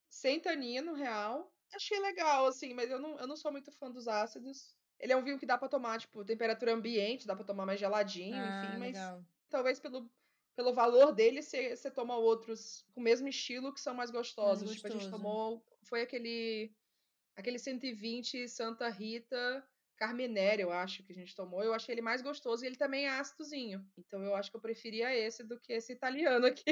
[0.10, 4.08] sem tanino real achei legal, assim, mas eu não, eu não sou muito fã dos
[4.08, 4.76] ácidos.
[5.00, 7.80] Ele é um vinho que dá para tomar, tipo, temperatura ambiente, dá para tomar mais
[7.80, 9.26] geladinho, ah, enfim, mas legal.
[9.50, 10.10] talvez pelo,
[10.56, 14.64] pelo valor dele você, toma outros com o mesmo estilo que são mais gostosos.
[14.64, 15.64] Mais tipo, a gente tomou.
[15.84, 16.74] Foi aquele.
[17.36, 21.62] Aquele 120 Santa Rita Carmenere, eu acho que a gente tomou.
[21.62, 23.86] Eu achei ele mais gostoso e ele também é ácidozinho.
[23.98, 26.64] Então eu acho que eu preferia esse do que esse italiano aqui.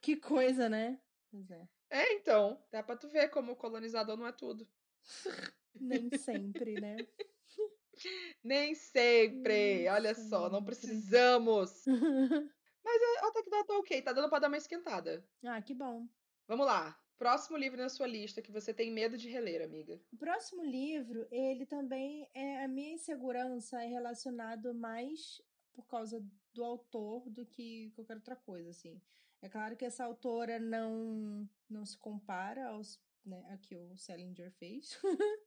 [0.00, 1.00] Que coisa, né?
[1.30, 1.68] Pois é.
[1.90, 2.62] É, então.
[2.70, 4.68] Dá pra tu ver como o colonizador não é tudo.
[5.74, 6.96] Nem sempre, né?
[8.42, 9.78] Nem sempre.
[9.78, 10.30] Nem Olha sempre.
[10.30, 11.84] só, não precisamos.
[12.84, 15.26] Mas até que dá tá ok, tá dando pra dar uma esquentada.
[15.44, 16.08] Ah, que bom.
[16.46, 16.98] Vamos lá.
[17.18, 20.00] Próximo livro na sua lista que você tem medo de reler, amiga.
[20.12, 26.64] O próximo livro, ele também é a minha insegurança é relacionado mais por causa do
[26.64, 29.02] autor do que qualquer outra coisa, assim.
[29.40, 34.50] É claro que essa autora não, não se compara aos né, a que o Salinger
[34.52, 34.98] fez,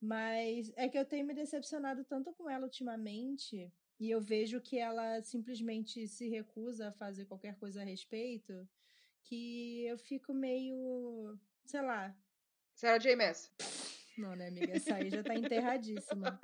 [0.00, 4.78] mas é que eu tenho me decepcionado tanto com ela ultimamente e eu vejo que
[4.78, 8.68] ela simplesmente se recusa a fazer qualquer coisa a respeito,
[9.24, 12.16] que eu fico meio, sei lá.
[12.74, 13.16] Sarah J.
[13.16, 13.52] Maas.
[14.16, 14.72] Não, né, amiga?
[14.72, 16.40] Essa aí já tá enterradíssima.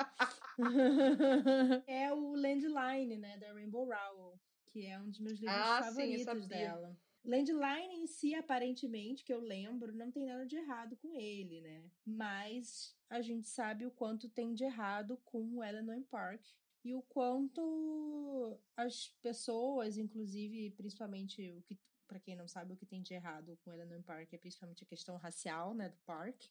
[1.88, 4.38] é o Landline, né, da Rainbow Rowell
[4.74, 6.98] que é um dos meus livros ah, favoritos sim, dela.
[7.24, 11.88] Landline em si, aparentemente, que eu lembro, não tem nada de errado com ele, né?
[12.04, 16.44] Mas a gente sabe o quanto tem de errado com o Eleanor Park
[16.84, 22.84] e o quanto as pessoas, inclusive, principalmente o que para quem não sabe o que
[22.84, 26.42] tem de errado com Eleanor Park é principalmente a questão racial, né, do Park.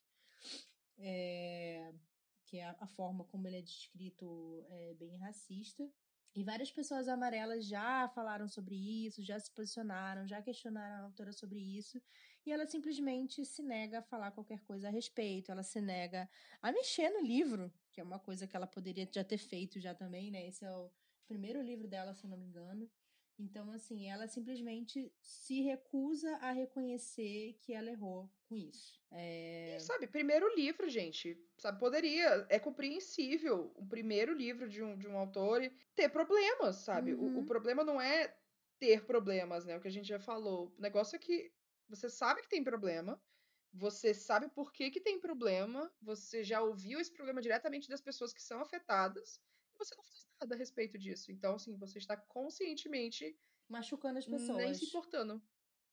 [0.97, 1.93] É,
[2.45, 5.87] que é a, a, forma como ele é descrito é bem racista.
[6.35, 11.31] E várias pessoas amarelas já falaram sobre isso, já se posicionaram, já questionaram a autora
[11.31, 12.01] sobre isso.
[12.45, 15.51] E ela simplesmente se nega a falar qualquer coisa a respeito.
[15.51, 16.27] Ela se nega
[16.61, 19.93] a mexer no livro, que é uma coisa que ela poderia já ter feito já
[19.93, 20.47] também, né?
[20.47, 20.91] Esse é o
[21.27, 22.89] primeiro livro dela, se eu não me engano.
[23.39, 29.01] Então, assim, ela simplesmente se recusa a reconhecer que ela errou com isso.
[29.11, 29.75] É...
[29.75, 35.07] E, sabe, primeiro livro, gente, sabe, poderia, é compreensível o primeiro livro de um, de
[35.07, 35.61] um autor
[35.95, 37.13] ter problemas, sabe?
[37.13, 37.21] Uhum.
[37.21, 37.45] O, o uhum.
[37.45, 38.35] problema não é
[38.79, 39.77] ter problemas, né?
[39.77, 40.73] O que a gente já falou.
[40.77, 41.51] O negócio é que
[41.89, 43.21] você sabe que tem problema,
[43.73, 48.31] você sabe por que, que tem problema, você já ouviu esse problema diretamente das pessoas
[48.31, 49.41] que são afetadas,
[49.73, 51.31] e você não faz nada a respeito disso.
[51.31, 54.57] Então, assim, você está conscientemente machucando as pessoas.
[54.57, 55.41] Nem se importando.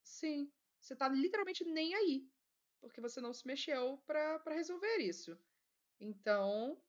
[0.03, 0.51] Sim.
[0.81, 2.29] Você tá literalmente nem aí.
[2.81, 5.39] Porque você não se mexeu para resolver isso.
[6.01, 6.81] Então,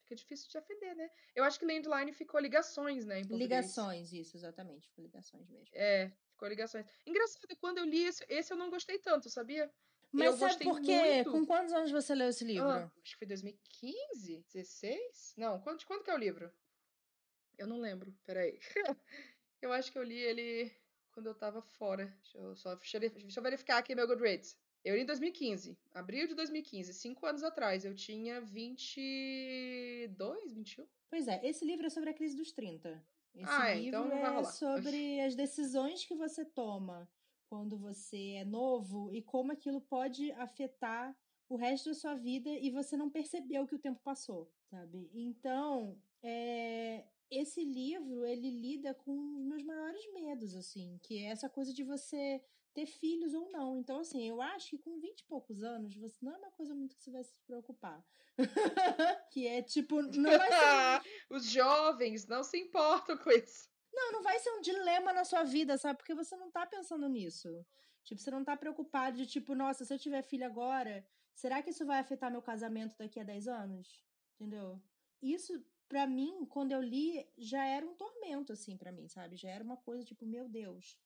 [0.00, 1.10] fica difícil de defender, né?
[1.34, 3.20] Eu acho que landline ficou ligações, né?
[3.22, 4.88] ligações, isso, exatamente.
[4.88, 5.68] Ficou ligações mesmo.
[5.72, 6.86] É, ficou ligações.
[7.06, 9.70] Engraçado, quando eu li esse, esse eu não gostei tanto, sabia?
[10.14, 11.14] Mas eu sabe por quê?
[11.14, 11.32] Muito...
[11.32, 12.68] Com quantos anos você leu esse livro?
[12.68, 15.34] Ah, acho que foi 2015, 16?
[15.36, 16.50] Não, quando, quando que é o livro?
[17.58, 18.58] Eu não lembro, peraí.
[19.60, 20.70] eu acho que eu li ele
[21.12, 22.06] quando eu tava fora.
[22.22, 24.56] Deixa eu só deixa eu verificar aqui meu Goodreads.
[24.84, 27.84] Eu li em 2015, abril de 2015, cinco anos atrás.
[27.84, 30.86] Eu tinha 22, 21.
[31.08, 33.04] Pois é, esse livro é sobre a crise dos 30.
[33.34, 37.08] Esse ah, é, então livro então é sobre as decisões que você toma
[37.54, 41.16] quando você é novo e como aquilo pode afetar
[41.48, 45.08] o resto da sua vida e você não percebeu que o tempo passou, sabe?
[45.14, 51.48] Então, é, esse livro ele lida com os meus maiores medos, assim, que é essa
[51.48, 52.42] coisa de você
[52.72, 53.78] ter filhos ou não.
[53.78, 56.74] Então, assim, eu acho que com 20 e poucos anos, você não é uma coisa
[56.74, 58.04] muito que você vai se preocupar.
[59.30, 61.10] que é tipo, não vai ser...
[61.30, 63.72] Os jovens não se importam com isso.
[63.94, 65.98] Não, não vai ser um dilema na sua vida, sabe?
[65.98, 67.64] Porque você não tá pensando nisso.
[68.02, 71.70] Tipo, você não tá preocupado de tipo, nossa, se eu tiver filho agora, será que
[71.70, 74.04] isso vai afetar meu casamento daqui a 10 anos?
[74.34, 74.82] Entendeu?
[75.22, 79.36] Isso, para mim, quando eu li, já era um tormento, assim, para mim, sabe?
[79.36, 80.98] Já era uma coisa tipo, meu Deus,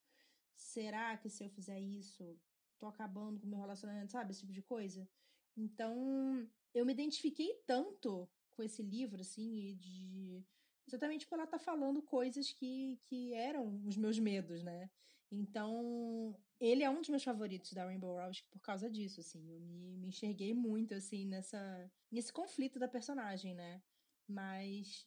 [0.56, 2.36] será que se eu fizer isso,
[2.78, 4.32] tô acabando com o meu relacionamento, sabe?
[4.32, 5.08] Esse tipo de coisa.
[5.56, 10.44] Então, eu me identifiquei tanto com esse livro, assim, de
[10.88, 14.90] Exatamente porque ela tá falando coisas que, que eram os meus medos, né?
[15.30, 19.52] Então, ele é um dos meus favoritos da Rainbow Rowell por causa disso, assim.
[19.52, 23.82] Eu me, me enxerguei muito, assim, nessa, nesse conflito da personagem, né?
[24.26, 25.06] Mas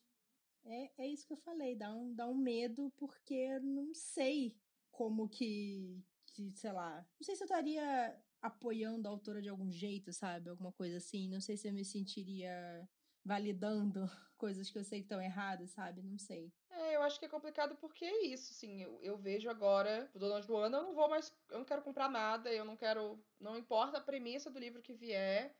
[0.64, 4.56] é, é isso que eu falei, dá um, dá um medo porque eu não sei
[4.92, 9.72] como que, que, sei lá, não sei se eu estaria apoiando a autora de algum
[9.72, 10.50] jeito, sabe?
[10.50, 11.28] Alguma coisa assim.
[11.28, 12.88] Não sei se eu me sentiria
[13.24, 14.10] validando
[14.42, 16.02] coisas que eu sei que estão erradas, sabe?
[16.02, 16.52] Não sei.
[16.72, 20.18] É, eu acho que é complicado porque é isso, assim, eu, eu vejo agora, o
[20.18, 23.56] Dona Joana, eu não vou mais, eu não quero comprar nada, eu não quero, não
[23.56, 25.56] importa a premissa do livro que vier,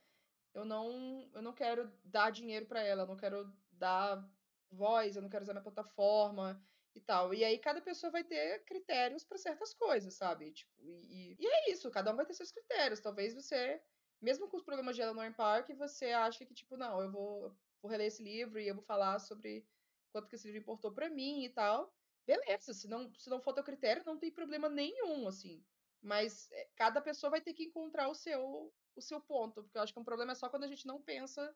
[0.52, 4.28] eu não, eu não quero dar dinheiro para ela, eu não quero dar
[4.68, 6.60] voz, eu não quero usar minha plataforma
[6.92, 7.32] e tal.
[7.32, 10.50] E aí cada pessoa vai ter critérios para certas coisas, sabe?
[10.50, 13.00] Tipo, e, e, é isso, cada um vai ter seus critérios.
[13.00, 13.80] Talvez você
[14.20, 17.90] mesmo com os programas de Eleanor Park, você acha que, tipo, não, eu vou, vou
[17.90, 19.66] reler esse livro e eu vou falar sobre
[20.12, 21.92] quanto que esse livro importou para mim e tal.
[22.24, 25.64] Beleza, se não, se não for teu critério, não tem problema nenhum, assim.
[26.00, 29.82] Mas é, cada pessoa vai ter que encontrar o seu, o seu ponto, porque eu
[29.82, 31.54] acho que um problema é só quando a gente não pensa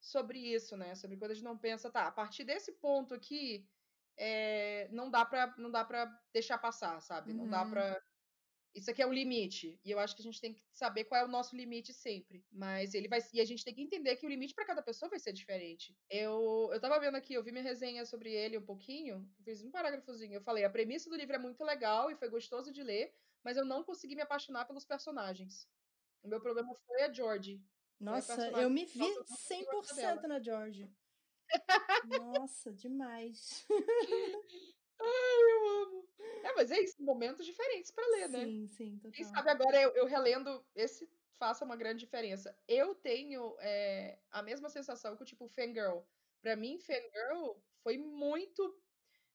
[0.00, 0.94] sobre isso, né?
[0.94, 3.68] Sobre quando a gente não pensa, tá, a partir desse ponto aqui,
[4.16, 7.32] é, não dá pra, não dá pra deixar passar, sabe?
[7.32, 7.38] Uhum.
[7.38, 7.70] Não dá uhum.
[8.74, 9.78] Isso aqui é um limite.
[9.84, 12.44] E eu acho que a gente tem que saber qual é o nosso limite sempre.
[12.50, 13.20] Mas ele vai.
[13.32, 15.96] E a gente tem que entender que o limite para cada pessoa vai ser diferente.
[16.10, 19.28] Eu, eu tava vendo aqui, eu vi minha resenha sobre ele um pouquinho.
[19.44, 20.34] Fiz um parágrafozinho.
[20.34, 23.14] Eu falei: a premissa do livro é muito legal e foi gostoso de ler,
[23.44, 25.68] mas eu não consegui me apaixonar pelos personagens.
[26.22, 27.62] O meu problema foi a George.
[28.00, 30.90] Nossa, eu me vi Nossa, 100% na George.
[32.20, 33.64] Nossa, demais.
[35.00, 35.83] Ai, eu amo.
[36.44, 38.46] É, mas é isso, momentos diferentes para ler, né?
[38.46, 39.12] Sim, sim, total.
[39.12, 42.58] Quem sabe agora eu, eu relendo esse faça uma grande diferença.
[42.68, 46.02] Eu tenho é, a mesma sensação que o tipo Fangirl.
[46.42, 48.82] Pra mim, Fangirl foi muito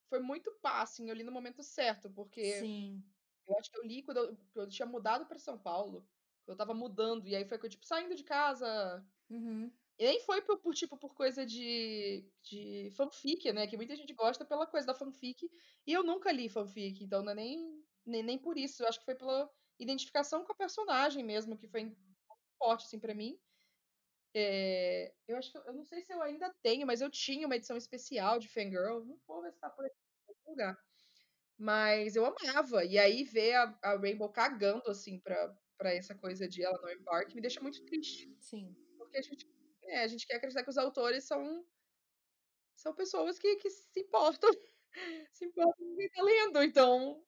[0.10, 3.04] foi muito passing, eu li no momento certo, porque Sim.
[3.48, 6.10] eu acho que eu li quando eu, eu tinha mudado para São Paulo,
[6.48, 9.72] eu tava mudando, e aí foi que eu, tipo, saindo de casa, uhum.
[10.00, 13.68] E nem foi por, por, tipo, por coisa de, de fanfic, né?
[13.68, 15.52] Que muita gente gosta pela coisa da fanfic.
[15.86, 18.82] E eu nunca li fanfic, então não é nem, nem, nem por isso.
[18.82, 21.94] Eu acho que foi pela identificação com a personagem mesmo, que foi
[22.58, 23.38] forte, assim, para mim.
[24.34, 27.58] É, eu acho que eu não sei se eu ainda tenho, mas eu tinha uma
[27.58, 29.04] edição especial de Fangirl.
[29.04, 30.78] Não vou ver se tá por aqui em algum lugar.
[31.58, 32.86] Mas eu amava.
[32.86, 37.04] E aí ver a, a Rainbow cagando, assim, pra, pra essa coisa de ela não
[37.04, 38.34] Park me deixa muito triste.
[38.40, 38.74] Sim.
[38.98, 39.46] Porque a gente
[39.90, 41.66] é, a gente quer acreditar que os autores são
[42.76, 44.50] são pessoas que, que se importam
[45.34, 47.24] se importa ninguém tá lendo, então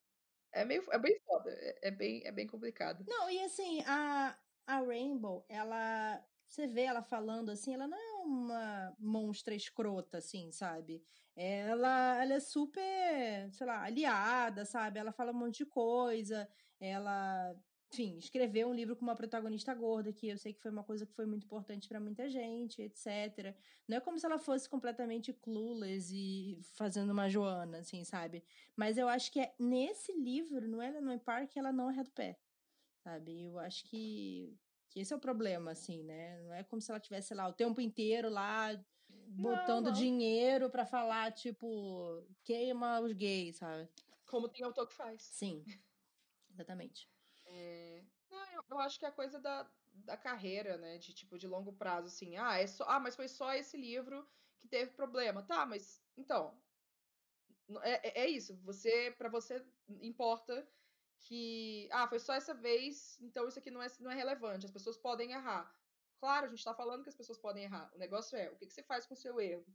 [0.53, 3.05] é meio é bem foda, é, é, bem é bem complicado.
[3.07, 4.38] Não, e assim, a
[4.68, 10.51] a Rainbow, ela você vê ela falando assim, ela não é uma monstra escrota, assim,
[10.51, 11.03] sabe?
[11.36, 14.99] Ela, ela é super, sei lá, aliada, sabe?
[14.99, 16.49] Ela fala um monte de coisa,
[16.80, 17.55] ela
[17.92, 21.06] enfim, escrever um livro com uma protagonista gorda, que eu sei que foi uma coisa
[21.06, 23.54] que foi muito importante para muita gente, etc.
[23.86, 28.44] Não é como se ela fosse completamente clueless e fazendo uma Joana, assim, sabe?
[28.78, 32.39] Mas eu acho que é nesse livro, no Eleanor Park, ela não é do pé,
[33.04, 33.44] sabe?
[33.44, 34.58] Eu acho que,
[34.89, 36.42] que esse é o problema, assim, né?
[36.44, 38.72] Não é como se ela tivesse lá o tempo inteiro lá
[39.28, 40.00] botando não, não.
[40.00, 43.89] dinheiro para falar, tipo, queima os gays, sabe?
[44.26, 45.22] Como tem autor que faz.
[45.24, 45.66] Sim,
[46.50, 47.12] exatamente.
[47.52, 48.04] É...
[48.30, 50.97] Não, eu, eu, acho que é a coisa da, da carreira, né?
[50.97, 52.38] De tipo, de longo prazo, assim.
[52.38, 54.28] Ah, é só, ah, mas foi só esse livro
[54.60, 55.43] que teve problema.
[55.43, 56.58] Tá, mas então.
[57.84, 58.58] É, é, é isso.
[58.64, 59.66] Você, para você,
[60.02, 60.68] importa
[61.20, 61.89] que.
[61.91, 64.66] Ah, foi só essa vez, então isso aqui não é, não é relevante.
[64.66, 65.74] As pessoas podem errar.
[66.20, 67.91] Claro, a gente tá falando que as pessoas podem errar.
[67.95, 69.66] O negócio é, o que, que você faz com o seu erro?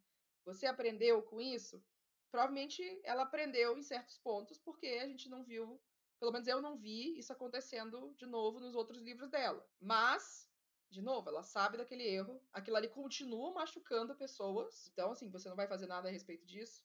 [0.44, 1.82] Você aprendeu com isso?
[2.30, 5.80] Provavelmente ela aprendeu em certos pontos, porque a gente não viu
[6.18, 9.66] pelo menos eu não vi isso acontecendo de novo nos outros livros dela.
[9.80, 10.50] Mas,
[10.90, 12.42] de novo, ela sabe daquele erro.
[12.52, 14.88] Aquilo ali continua machucando pessoas.
[14.92, 16.84] Então, assim, você não vai fazer nada a respeito disso.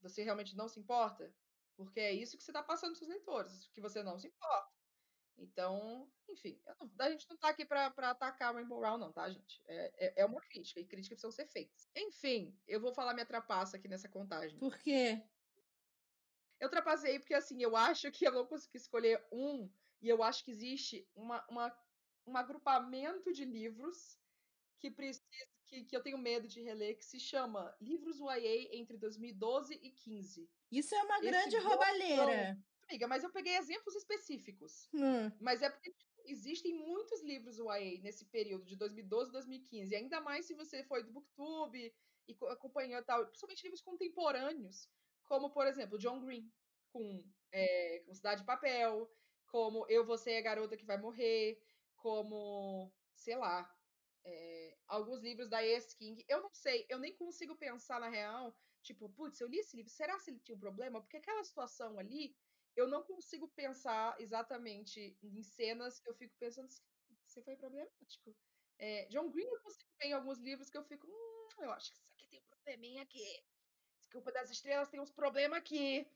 [0.00, 1.34] Você realmente não se importa?
[1.76, 4.72] Porque é isso que você está passando para seus leitores, que você não se importa.
[5.36, 9.60] Então, enfim, não, a gente não tá aqui para atacar Rainbow Round, não, tá, gente?
[9.66, 11.88] É, é, é, uma crítica, e críticas precisam ser feitas.
[11.96, 14.58] Enfim, eu vou falar minha trapaça aqui nessa contagem.
[14.58, 15.22] Por quê?
[16.60, 20.44] Eu trapacei porque, assim, eu acho que eu não consegui escolher um, e eu acho
[20.44, 21.76] que existe uma, uma,
[22.26, 24.18] um agrupamento de livros
[24.78, 25.24] que precisa
[25.66, 29.90] que, que eu tenho medo de reler, que se chama Livros YA entre 2012 e
[29.90, 30.48] 15.
[30.70, 32.58] Isso é uma Esse grande roubalheira.
[32.88, 34.88] Amiga, mas eu peguei exemplos específicos.
[34.92, 35.32] Hum.
[35.40, 39.96] Mas é porque tipo, existem muitos livros YA nesse período de 2012 e 2015.
[39.96, 41.94] Ainda mais se você foi do Booktube
[42.28, 44.88] e acompanhou tal, principalmente livros contemporâneos
[45.24, 46.52] como, por exemplo, John Green,
[46.92, 49.10] com, é, com Cidade de Papel,
[49.46, 51.60] como Eu, Você é a Garota que Vai Morrer,
[51.96, 53.72] como, sei lá,
[54.24, 55.96] é, alguns livros da E.S.
[55.96, 56.24] King.
[56.28, 59.90] Eu não sei, eu nem consigo pensar na real, tipo, putz, eu li esse livro,
[59.90, 61.00] será que ele tinha um problema?
[61.00, 62.36] Porque aquela situação ali,
[62.76, 66.68] eu não consigo pensar exatamente em cenas que eu fico pensando,
[67.26, 68.36] se foi problemático.
[68.78, 71.90] É, John Green eu consigo ver em alguns livros que eu fico, hum, eu acho
[71.92, 73.22] que isso aqui tem um probleminha aqui.
[74.14, 76.06] Culpa das Estrelas tem uns problemas aqui,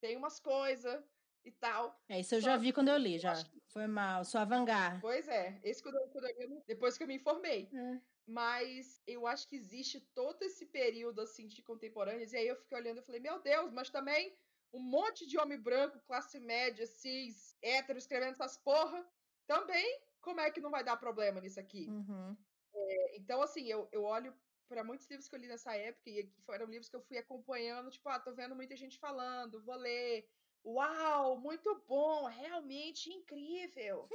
[0.00, 1.00] tem umas coisas
[1.44, 1.96] e tal.
[2.08, 3.36] É, isso eu Só já vi quando eu li, já.
[3.36, 3.62] Que...
[3.68, 5.00] Foi mal, só vangar.
[5.00, 7.70] Pois é, esse quando eu, quando eu, depois que eu me informei.
[7.72, 8.00] É.
[8.26, 12.76] Mas eu acho que existe todo esse período, assim, de contemporâneos, e aí eu fiquei
[12.76, 14.36] olhando e falei, meu Deus, mas também
[14.72, 19.06] um monte de homem branco, classe média, cis, hétero, escrevendo essas porra,
[19.46, 21.86] também, como é que não vai dar problema nisso aqui?
[21.88, 22.36] Uhum.
[22.74, 24.34] É, então, assim, eu, eu olho
[24.68, 27.18] para muitos livros que eu li nessa época, e que foram livros que eu fui
[27.18, 30.28] acompanhando, tipo, ah, tô vendo muita gente falando, vou ler.
[30.64, 34.08] Uau, muito bom, realmente incrível.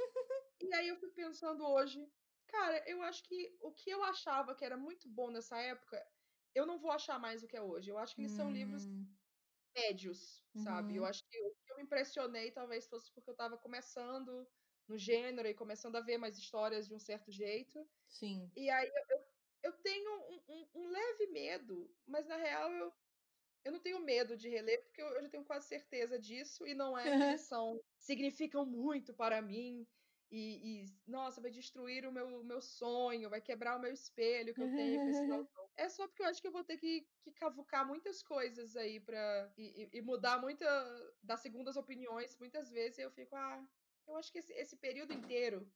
[0.60, 2.06] e aí eu fui pensando hoje,
[2.46, 6.04] cara, eu acho que o que eu achava que era muito bom nessa época,
[6.54, 7.90] eu não vou achar mais o que é hoje.
[7.90, 8.36] Eu acho que eles hum.
[8.36, 9.06] são livros hum.
[9.74, 10.62] médios, uhum.
[10.62, 10.96] sabe?
[10.96, 11.08] Eu uhum.
[11.08, 14.46] acho que o que eu me impressionei talvez fosse porque eu tava começando
[14.86, 17.88] no gênero e começando a ver mais histórias de um certo jeito.
[18.08, 18.50] Sim.
[18.54, 19.31] E aí eu, eu
[19.70, 22.92] tenho um, um, um, leve medo, mas na real eu,
[23.64, 26.74] eu não tenho medo de reler, porque eu, eu já tenho quase certeza disso, e
[26.74, 29.86] não é que eles são, significam muito para mim,
[30.32, 34.62] e, e, nossa, vai destruir o meu, meu sonho, vai quebrar o meu espelho que
[34.62, 35.62] eu tenho com esse autor.
[35.74, 39.00] É só porque eu acho que eu vou ter que, que cavucar muitas coisas aí
[39.00, 39.50] pra.
[39.56, 40.66] E, e, mudar muita.
[41.22, 43.66] das segundas opiniões, muitas vezes eu fico, ah,
[44.06, 45.66] eu acho que esse, esse período inteiro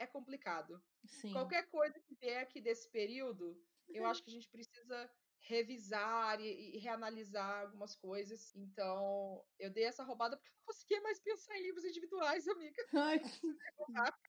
[0.00, 0.82] é complicado.
[1.04, 1.32] Sim.
[1.32, 5.10] Qualquer coisa que vier aqui desse período, eu acho que a gente precisa
[5.40, 8.54] revisar e, e, reanalisar algumas coisas.
[8.54, 12.82] Então, eu dei essa roubada porque eu não conseguia mais pensar em livros individuais, amiga.
[12.94, 13.20] Ai,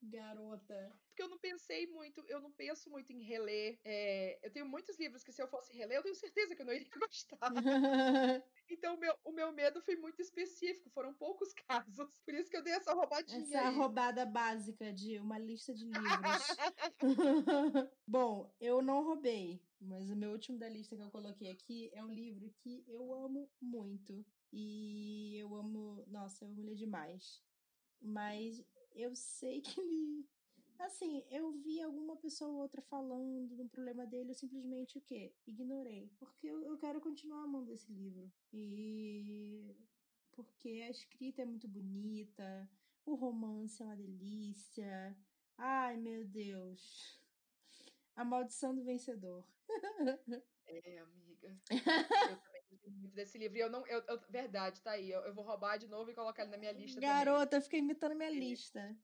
[0.04, 0.94] garota.
[1.08, 3.78] Porque eu não pensei muito, eu não penso muito em reler.
[3.84, 6.66] É, eu tenho muitos livros que se eu fosse reler, eu tenho certeza que eu
[6.66, 7.52] não iria gostar.
[8.70, 12.10] então, o meu, o meu medo foi muito específico, foram poucos casos.
[12.26, 13.42] Por isso que eu dei essa roubadinha.
[13.42, 13.76] Essa aí.
[13.76, 16.48] roubada básica de uma lista de livros.
[18.08, 19.62] Bom, eu não roubei.
[19.82, 23.14] Mas o meu último da lista que eu coloquei aqui é um livro que eu
[23.14, 24.24] amo muito.
[24.54, 26.04] E eu amo.
[26.08, 27.42] Nossa, eu amo ler demais.
[28.00, 28.64] Mas
[28.94, 30.30] eu sei que ele.
[30.80, 35.32] Assim, eu vi alguma pessoa ou outra falando do problema dele, eu simplesmente o quê?
[35.46, 36.12] Ignorei.
[36.18, 38.32] Porque eu, eu quero continuar amando esse livro.
[38.52, 39.76] E
[40.32, 42.68] porque a escrita é muito bonita,
[43.06, 45.16] o romance é uma delícia.
[45.56, 47.21] Ai, meu Deus.
[48.16, 49.46] A maldição do vencedor.
[50.74, 51.60] É, amiga.
[51.70, 53.58] Eu também gostei muito desse livro.
[53.58, 53.86] E eu não.
[53.88, 55.12] Eu, eu, verdade, tá aí.
[55.12, 57.02] Eu, eu, vou roubar de novo e colocar ele na minha lista.
[57.02, 57.60] Garota, também.
[57.60, 58.98] eu fiquei imitando minha lista.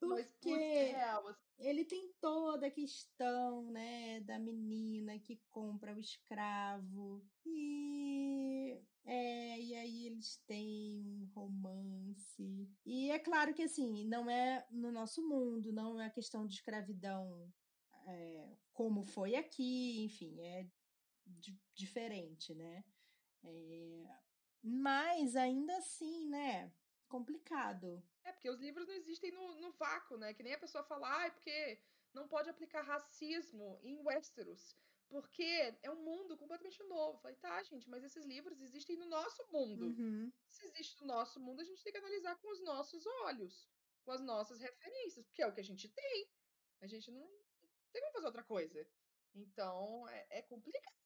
[0.00, 1.34] Porque assim.
[1.58, 7.24] ele tem toda a questão, né, da menina que compra o escravo.
[7.46, 12.68] E é, e aí eles têm um romance.
[12.84, 17.52] E é claro que assim, não é no nosso mundo, não é questão de escravidão
[18.06, 20.66] é, como foi aqui, enfim, é
[21.74, 22.84] diferente, né?
[23.42, 24.18] É,
[24.62, 26.72] mas ainda assim, né?
[27.08, 28.02] Complicado.
[28.24, 30.32] É, porque os livros não existem no, no vácuo, né?
[30.32, 31.80] Que nem a pessoa fala, ah, é porque
[32.14, 34.76] não pode aplicar racismo em Westeros.
[35.08, 37.20] Porque é um mundo completamente novo.
[37.20, 39.86] falei, tá, gente, mas esses livros existem no nosso mundo.
[39.86, 40.32] Uhum.
[40.48, 43.68] Se existe no nosso mundo, a gente tem que analisar com os nossos olhos,
[44.02, 46.28] com as nossas referências, porque é o que a gente tem.
[46.80, 47.28] A gente não
[47.94, 48.86] tem como fazer outra coisa.
[49.34, 50.96] Então, é, é complicado.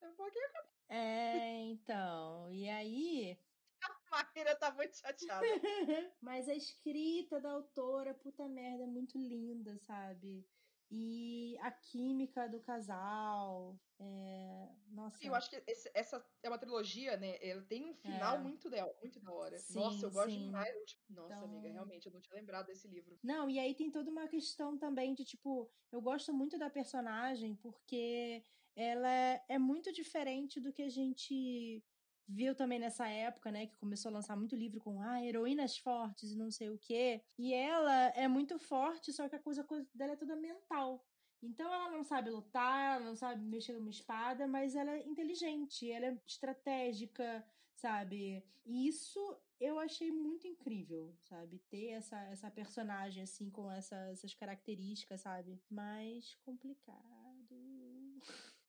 [0.00, 0.72] É um pouquinho complicado.
[0.88, 2.50] É, então.
[2.50, 3.38] E aí.
[4.12, 5.46] A Maíra tá muito chateada.
[6.20, 10.46] Mas a escrita da autora, puta merda, é muito linda, sabe?
[10.94, 13.80] E a química do casal.
[13.98, 14.68] É...
[14.90, 15.24] Nossa.
[15.26, 17.38] Eu acho que esse, essa é uma trilogia, né?
[17.40, 18.38] Ela tem um final é.
[18.38, 19.58] muito, da, muito da hora.
[19.58, 20.44] Sim, Nossa, eu gosto sim.
[20.44, 20.74] demais.
[20.84, 21.44] Tipo, nossa, então...
[21.44, 23.18] amiga, realmente, eu não tinha lembrado desse livro.
[23.22, 27.56] Não, e aí tem toda uma questão também de, tipo, eu gosto muito da personagem
[27.56, 28.44] porque
[28.76, 31.82] ela é muito diferente do que a gente
[32.28, 36.32] viu também nessa época, né, que começou a lançar muito livro com ah, heroínas fortes
[36.32, 37.22] e não sei o quê.
[37.38, 41.04] E ela é muito forte, só que a coisa, a coisa dela é toda mental.
[41.42, 45.90] Então ela não sabe lutar, ela não sabe mexer numa espada, mas ela é inteligente,
[45.90, 47.44] ela é estratégica,
[47.74, 48.44] sabe?
[48.64, 49.18] E isso
[49.58, 51.58] eu achei muito incrível, sabe?
[51.68, 55.60] Ter essa, essa personagem assim com essa, essas características, sabe?
[55.68, 57.21] Mais complicado.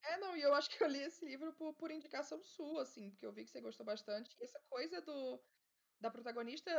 [0.05, 3.09] É, não, e eu acho que eu li esse livro por, por indicação sua, assim,
[3.09, 4.35] porque eu vi que você gostou bastante.
[4.39, 5.43] E essa coisa do
[5.99, 6.71] da protagonista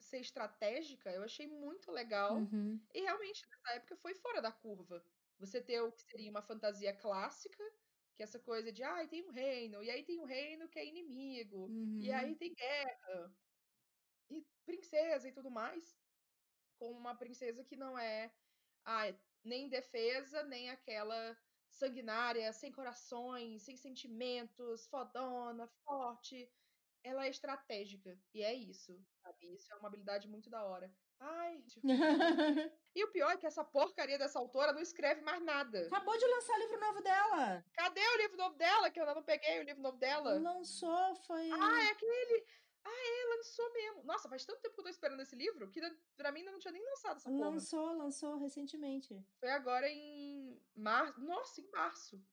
[0.00, 2.38] ser estratégica, eu achei muito legal.
[2.38, 2.84] Uhum.
[2.92, 5.04] E realmente, nessa época, foi fora da curva.
[5.38, 7.62] Você ter o que seria uma fantasia clássica,
[8.16, 10.78] que é essa coisa de, ah, tem um reino, e aí tem um reino que
[10.78, 11.98] é inimigo, uhum.
[12.00, 13.36] e aí tem guerra,
[14.30, 15.98] e princesa e tudo mais,
[16.78, 18.34] com uma princesa que não é
[18.84, 19.04] ah,
[19.44, 21.36] nem defesa, nem aquela
[21.74, 26.50] sanguinária, sem corações, sem sentimentos, fodona, forte.
[27.02, 28.18] Ela é estratégica.
[28.32, 29.54] E é isso, sabe?
[29.54, 30.90] Isso é uma habilidade muito da hora.
[31.20, 31.62] Ai.
[31.68, 31.86] Tipo...
[32.94, 35.86] e o pior é que essa porcaria dessa autora não escreve mais nada.
[35.86, 37.64] Acabou de lançar o livro novo dela.
[37.72, 38.90] Cadê o livro novo dela?
[38.90, 40.38] Que eu ainda não peguei o livro novo dela.
[40.38, 41.50] Lançou, foi.
[41.52, 42.46] Ah, é aquele.
[42.86, 44.04] Ah, é, lançou mesmo.
[44.04, 45.80] Nossa, faz tanto tempo que eu tô esperando esse livro que
[46.16, 47.48] pra mim ainda não tinha nem lançado essa porra.
[47.48, 49.18] Lançou, lançou recentemente.
[49.40, 51.20] Foi agora em março.
[51.20, 52.24] Nossa, em março.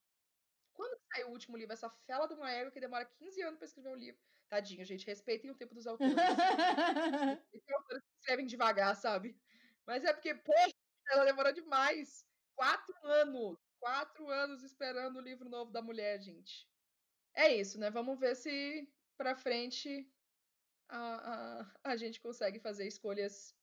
[0.74, 1.74] Quando saiu o último livro?
[1.74, 4.22] Essa fela de uma égua que demora 15 anos pra escrever um livro.
[4.50, 5.06] Tadinho, gente.
[5.06, 6.14] Respeitem o tempo dos autores.
[7.52, 9.40] Tem autores que escrevem devagar, sabe?
[9.86, 10.72] Mas é porque, porra,
[11.10, 12.26] ela demorou demais.
[12.56, 13.58] Quatro anos.
[13.80, 16.70] Quatro anos esperando o livro novo da mulher, gente.
[17.34, 17.90] É isso, né?
[17.90, 18.88] Vamos ver se
[19.18, 20.12] pra frente
[20.90, 23.56] a, a, a gente consegue fazer escolhas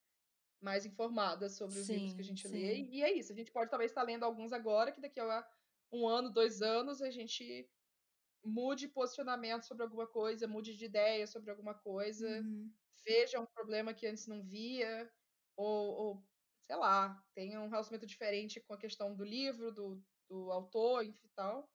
[0.61, 2.55] mais informadas sobre os sim, livros que a gente sim.
[2.55, 2.83] lê.
[2.83, 3.33] E é isso.
[3.33, 5.47] A gente pode talvez estar lendo alguns agora, que daqui a
[5.93, 7.69] um ano, dois anos, a gente
[8.45, 12.73] mude posicionamento sobre alguma coisa, mude de ideia sobre alguma coisa, uhum.
[13.07, 15.11] veja um problema que antes não via,
[15.57, 16.25] ou, ou,
[16.67, 21.29] sei lá, tenha um relacionamento diferente com a questão do livro, do, do autor, enfim
[21.35, 21.69] tal.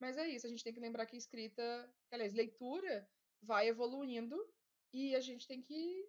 [0.00, 3.08] Mas é isso, a gente tem que lembrar que escrita, aliás, leitura
[3.42, 4.36] vai evoluindo
[4.92, 6.08] e a gente tem que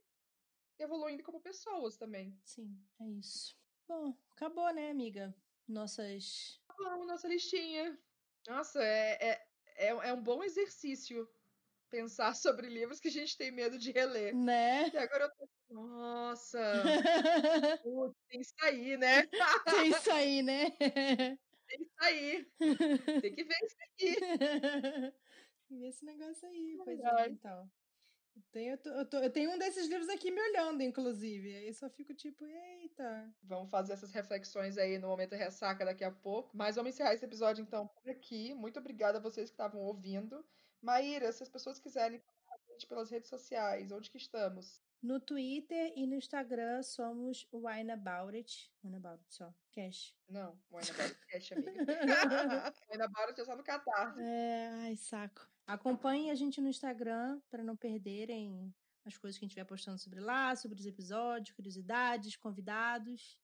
[0.81, 2.37] evoluindo como pessoas também.
[2.43, 3.57] Sim, é isso.
[3.87, 5.35] Bom, acabou, né, amiga?
[5.67, 6.59] Nossas.
[6.67, 7.97] Acabou nossa listinha.
[8.47, 11.27] Nossa, é, é, é, é um bom exercício
[11.89, 14.35] pensar sobre livros que a gente tem medo de reler.
[14.35, 14.89] Né?
[14.89, 15.49] E agora eu tô.
[15.69, 16.83] Nossa!
[17.81, 19.27] Putz, tem isso aí, né?
[19.65, 20.71] tem isso aí, né?
[20.71, 22.45] tem isso aí.
[23.21, 24.19] Tem que ver isso aqui.
[24.19, 25.11] Tem
[25.67, 26.77] que ver esse negócio aí.
[26.83, 27.71] Pois é, então.
[28.35, 31.55] Eu tenho, eu, tô, eu tenho um desses livros aqui me olhando, inclusive.
[31.55, 33.33] Aí só fico tipo, eita.
[33.43, 36.55] Vamos fazer essas reflexões aí no momento ressaca daqui a pouco.
[36.55, 38.53] Mas vamos encerrar esse episódio então por aqui.
[38.53, 40.45] Muito obrigada a vocês que estavam ouvindo.
[40.81, 44.81] Maíra, se as pessoas quiserem falar a gente pelas redes sociais, onde que estamos?
[45.01, 48.71] No Twitter e no Instagram somos Wine About It.
[48.83, 49.51] Wine About It só.
[49.71, 50.15] Cash.
[50.29, 51.71] Não, Wine About It Cash, amiga.
[52.91, 54.15] Wine About It é só no Catar.
[54.19, 55.49] É, ai, saco.
[55.71, 59.97] Acompanhem a gente no Instagram para não perderem as coisas que a gente vai postando
[59.97, 63.39] sobre lá, sobre os episódios, curiosidades, convidados.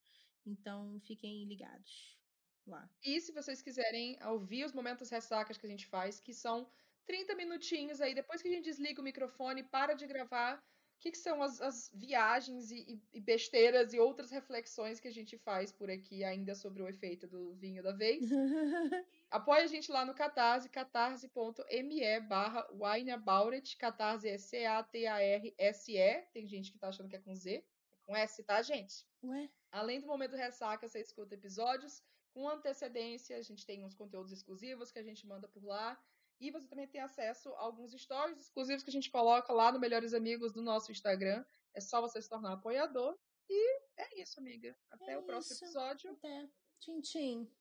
[0.46, 2.20] Então, fiquem ligados
[2.66, 2.90] lá.
[3.02, 6.70] E se vocês quiserem ouvir os momentos ressacas que a gente faz, que são
[7.06, 10.58] 30 minutinhos aí, depois que a gente desliga o microfone, para de gravar,
[10.98, 15.14] o que, que são as, as viagens e, e, besteiras e outras reflexões que a
[15.14, 18.30] gente faz por aqui ainda sobre o efeito do vinho da vez.
[19.30, 26.80] Apoie a gente lá no Catarse, catarse.me barra wineaboutit, Catarse é C-A-T-A-R-S-E, tem gente que
[26.80, 27.64] tá achando que é com Z, é
[28.06, 29.06] com S, tá, gente?
[29.24, 29.50] Ué?
[29.70, 32.02] Além do Momento Ressaca, você escuta episódios
[32.34, 36.02] com antecedência, a gente tem uns conteúdos exclusivos que a gente manda por lá,
[36.40, 39.80] e você também tem acesso a alguns stories exclusivos que a gente coloca lá no
[39.80, 41.44] Melhores Amigos do nosso Instagram.
[41.74, 43.18] É só você se tornar apoiador.
[43.50, 44.78] E é isso, amiga.
[44.92, 45.66] Até é o próximo isso.
[45.66, 46.12] episódio.
[46.12, 46.48] Até.
[46.80, 47.57] Tchim, tchim.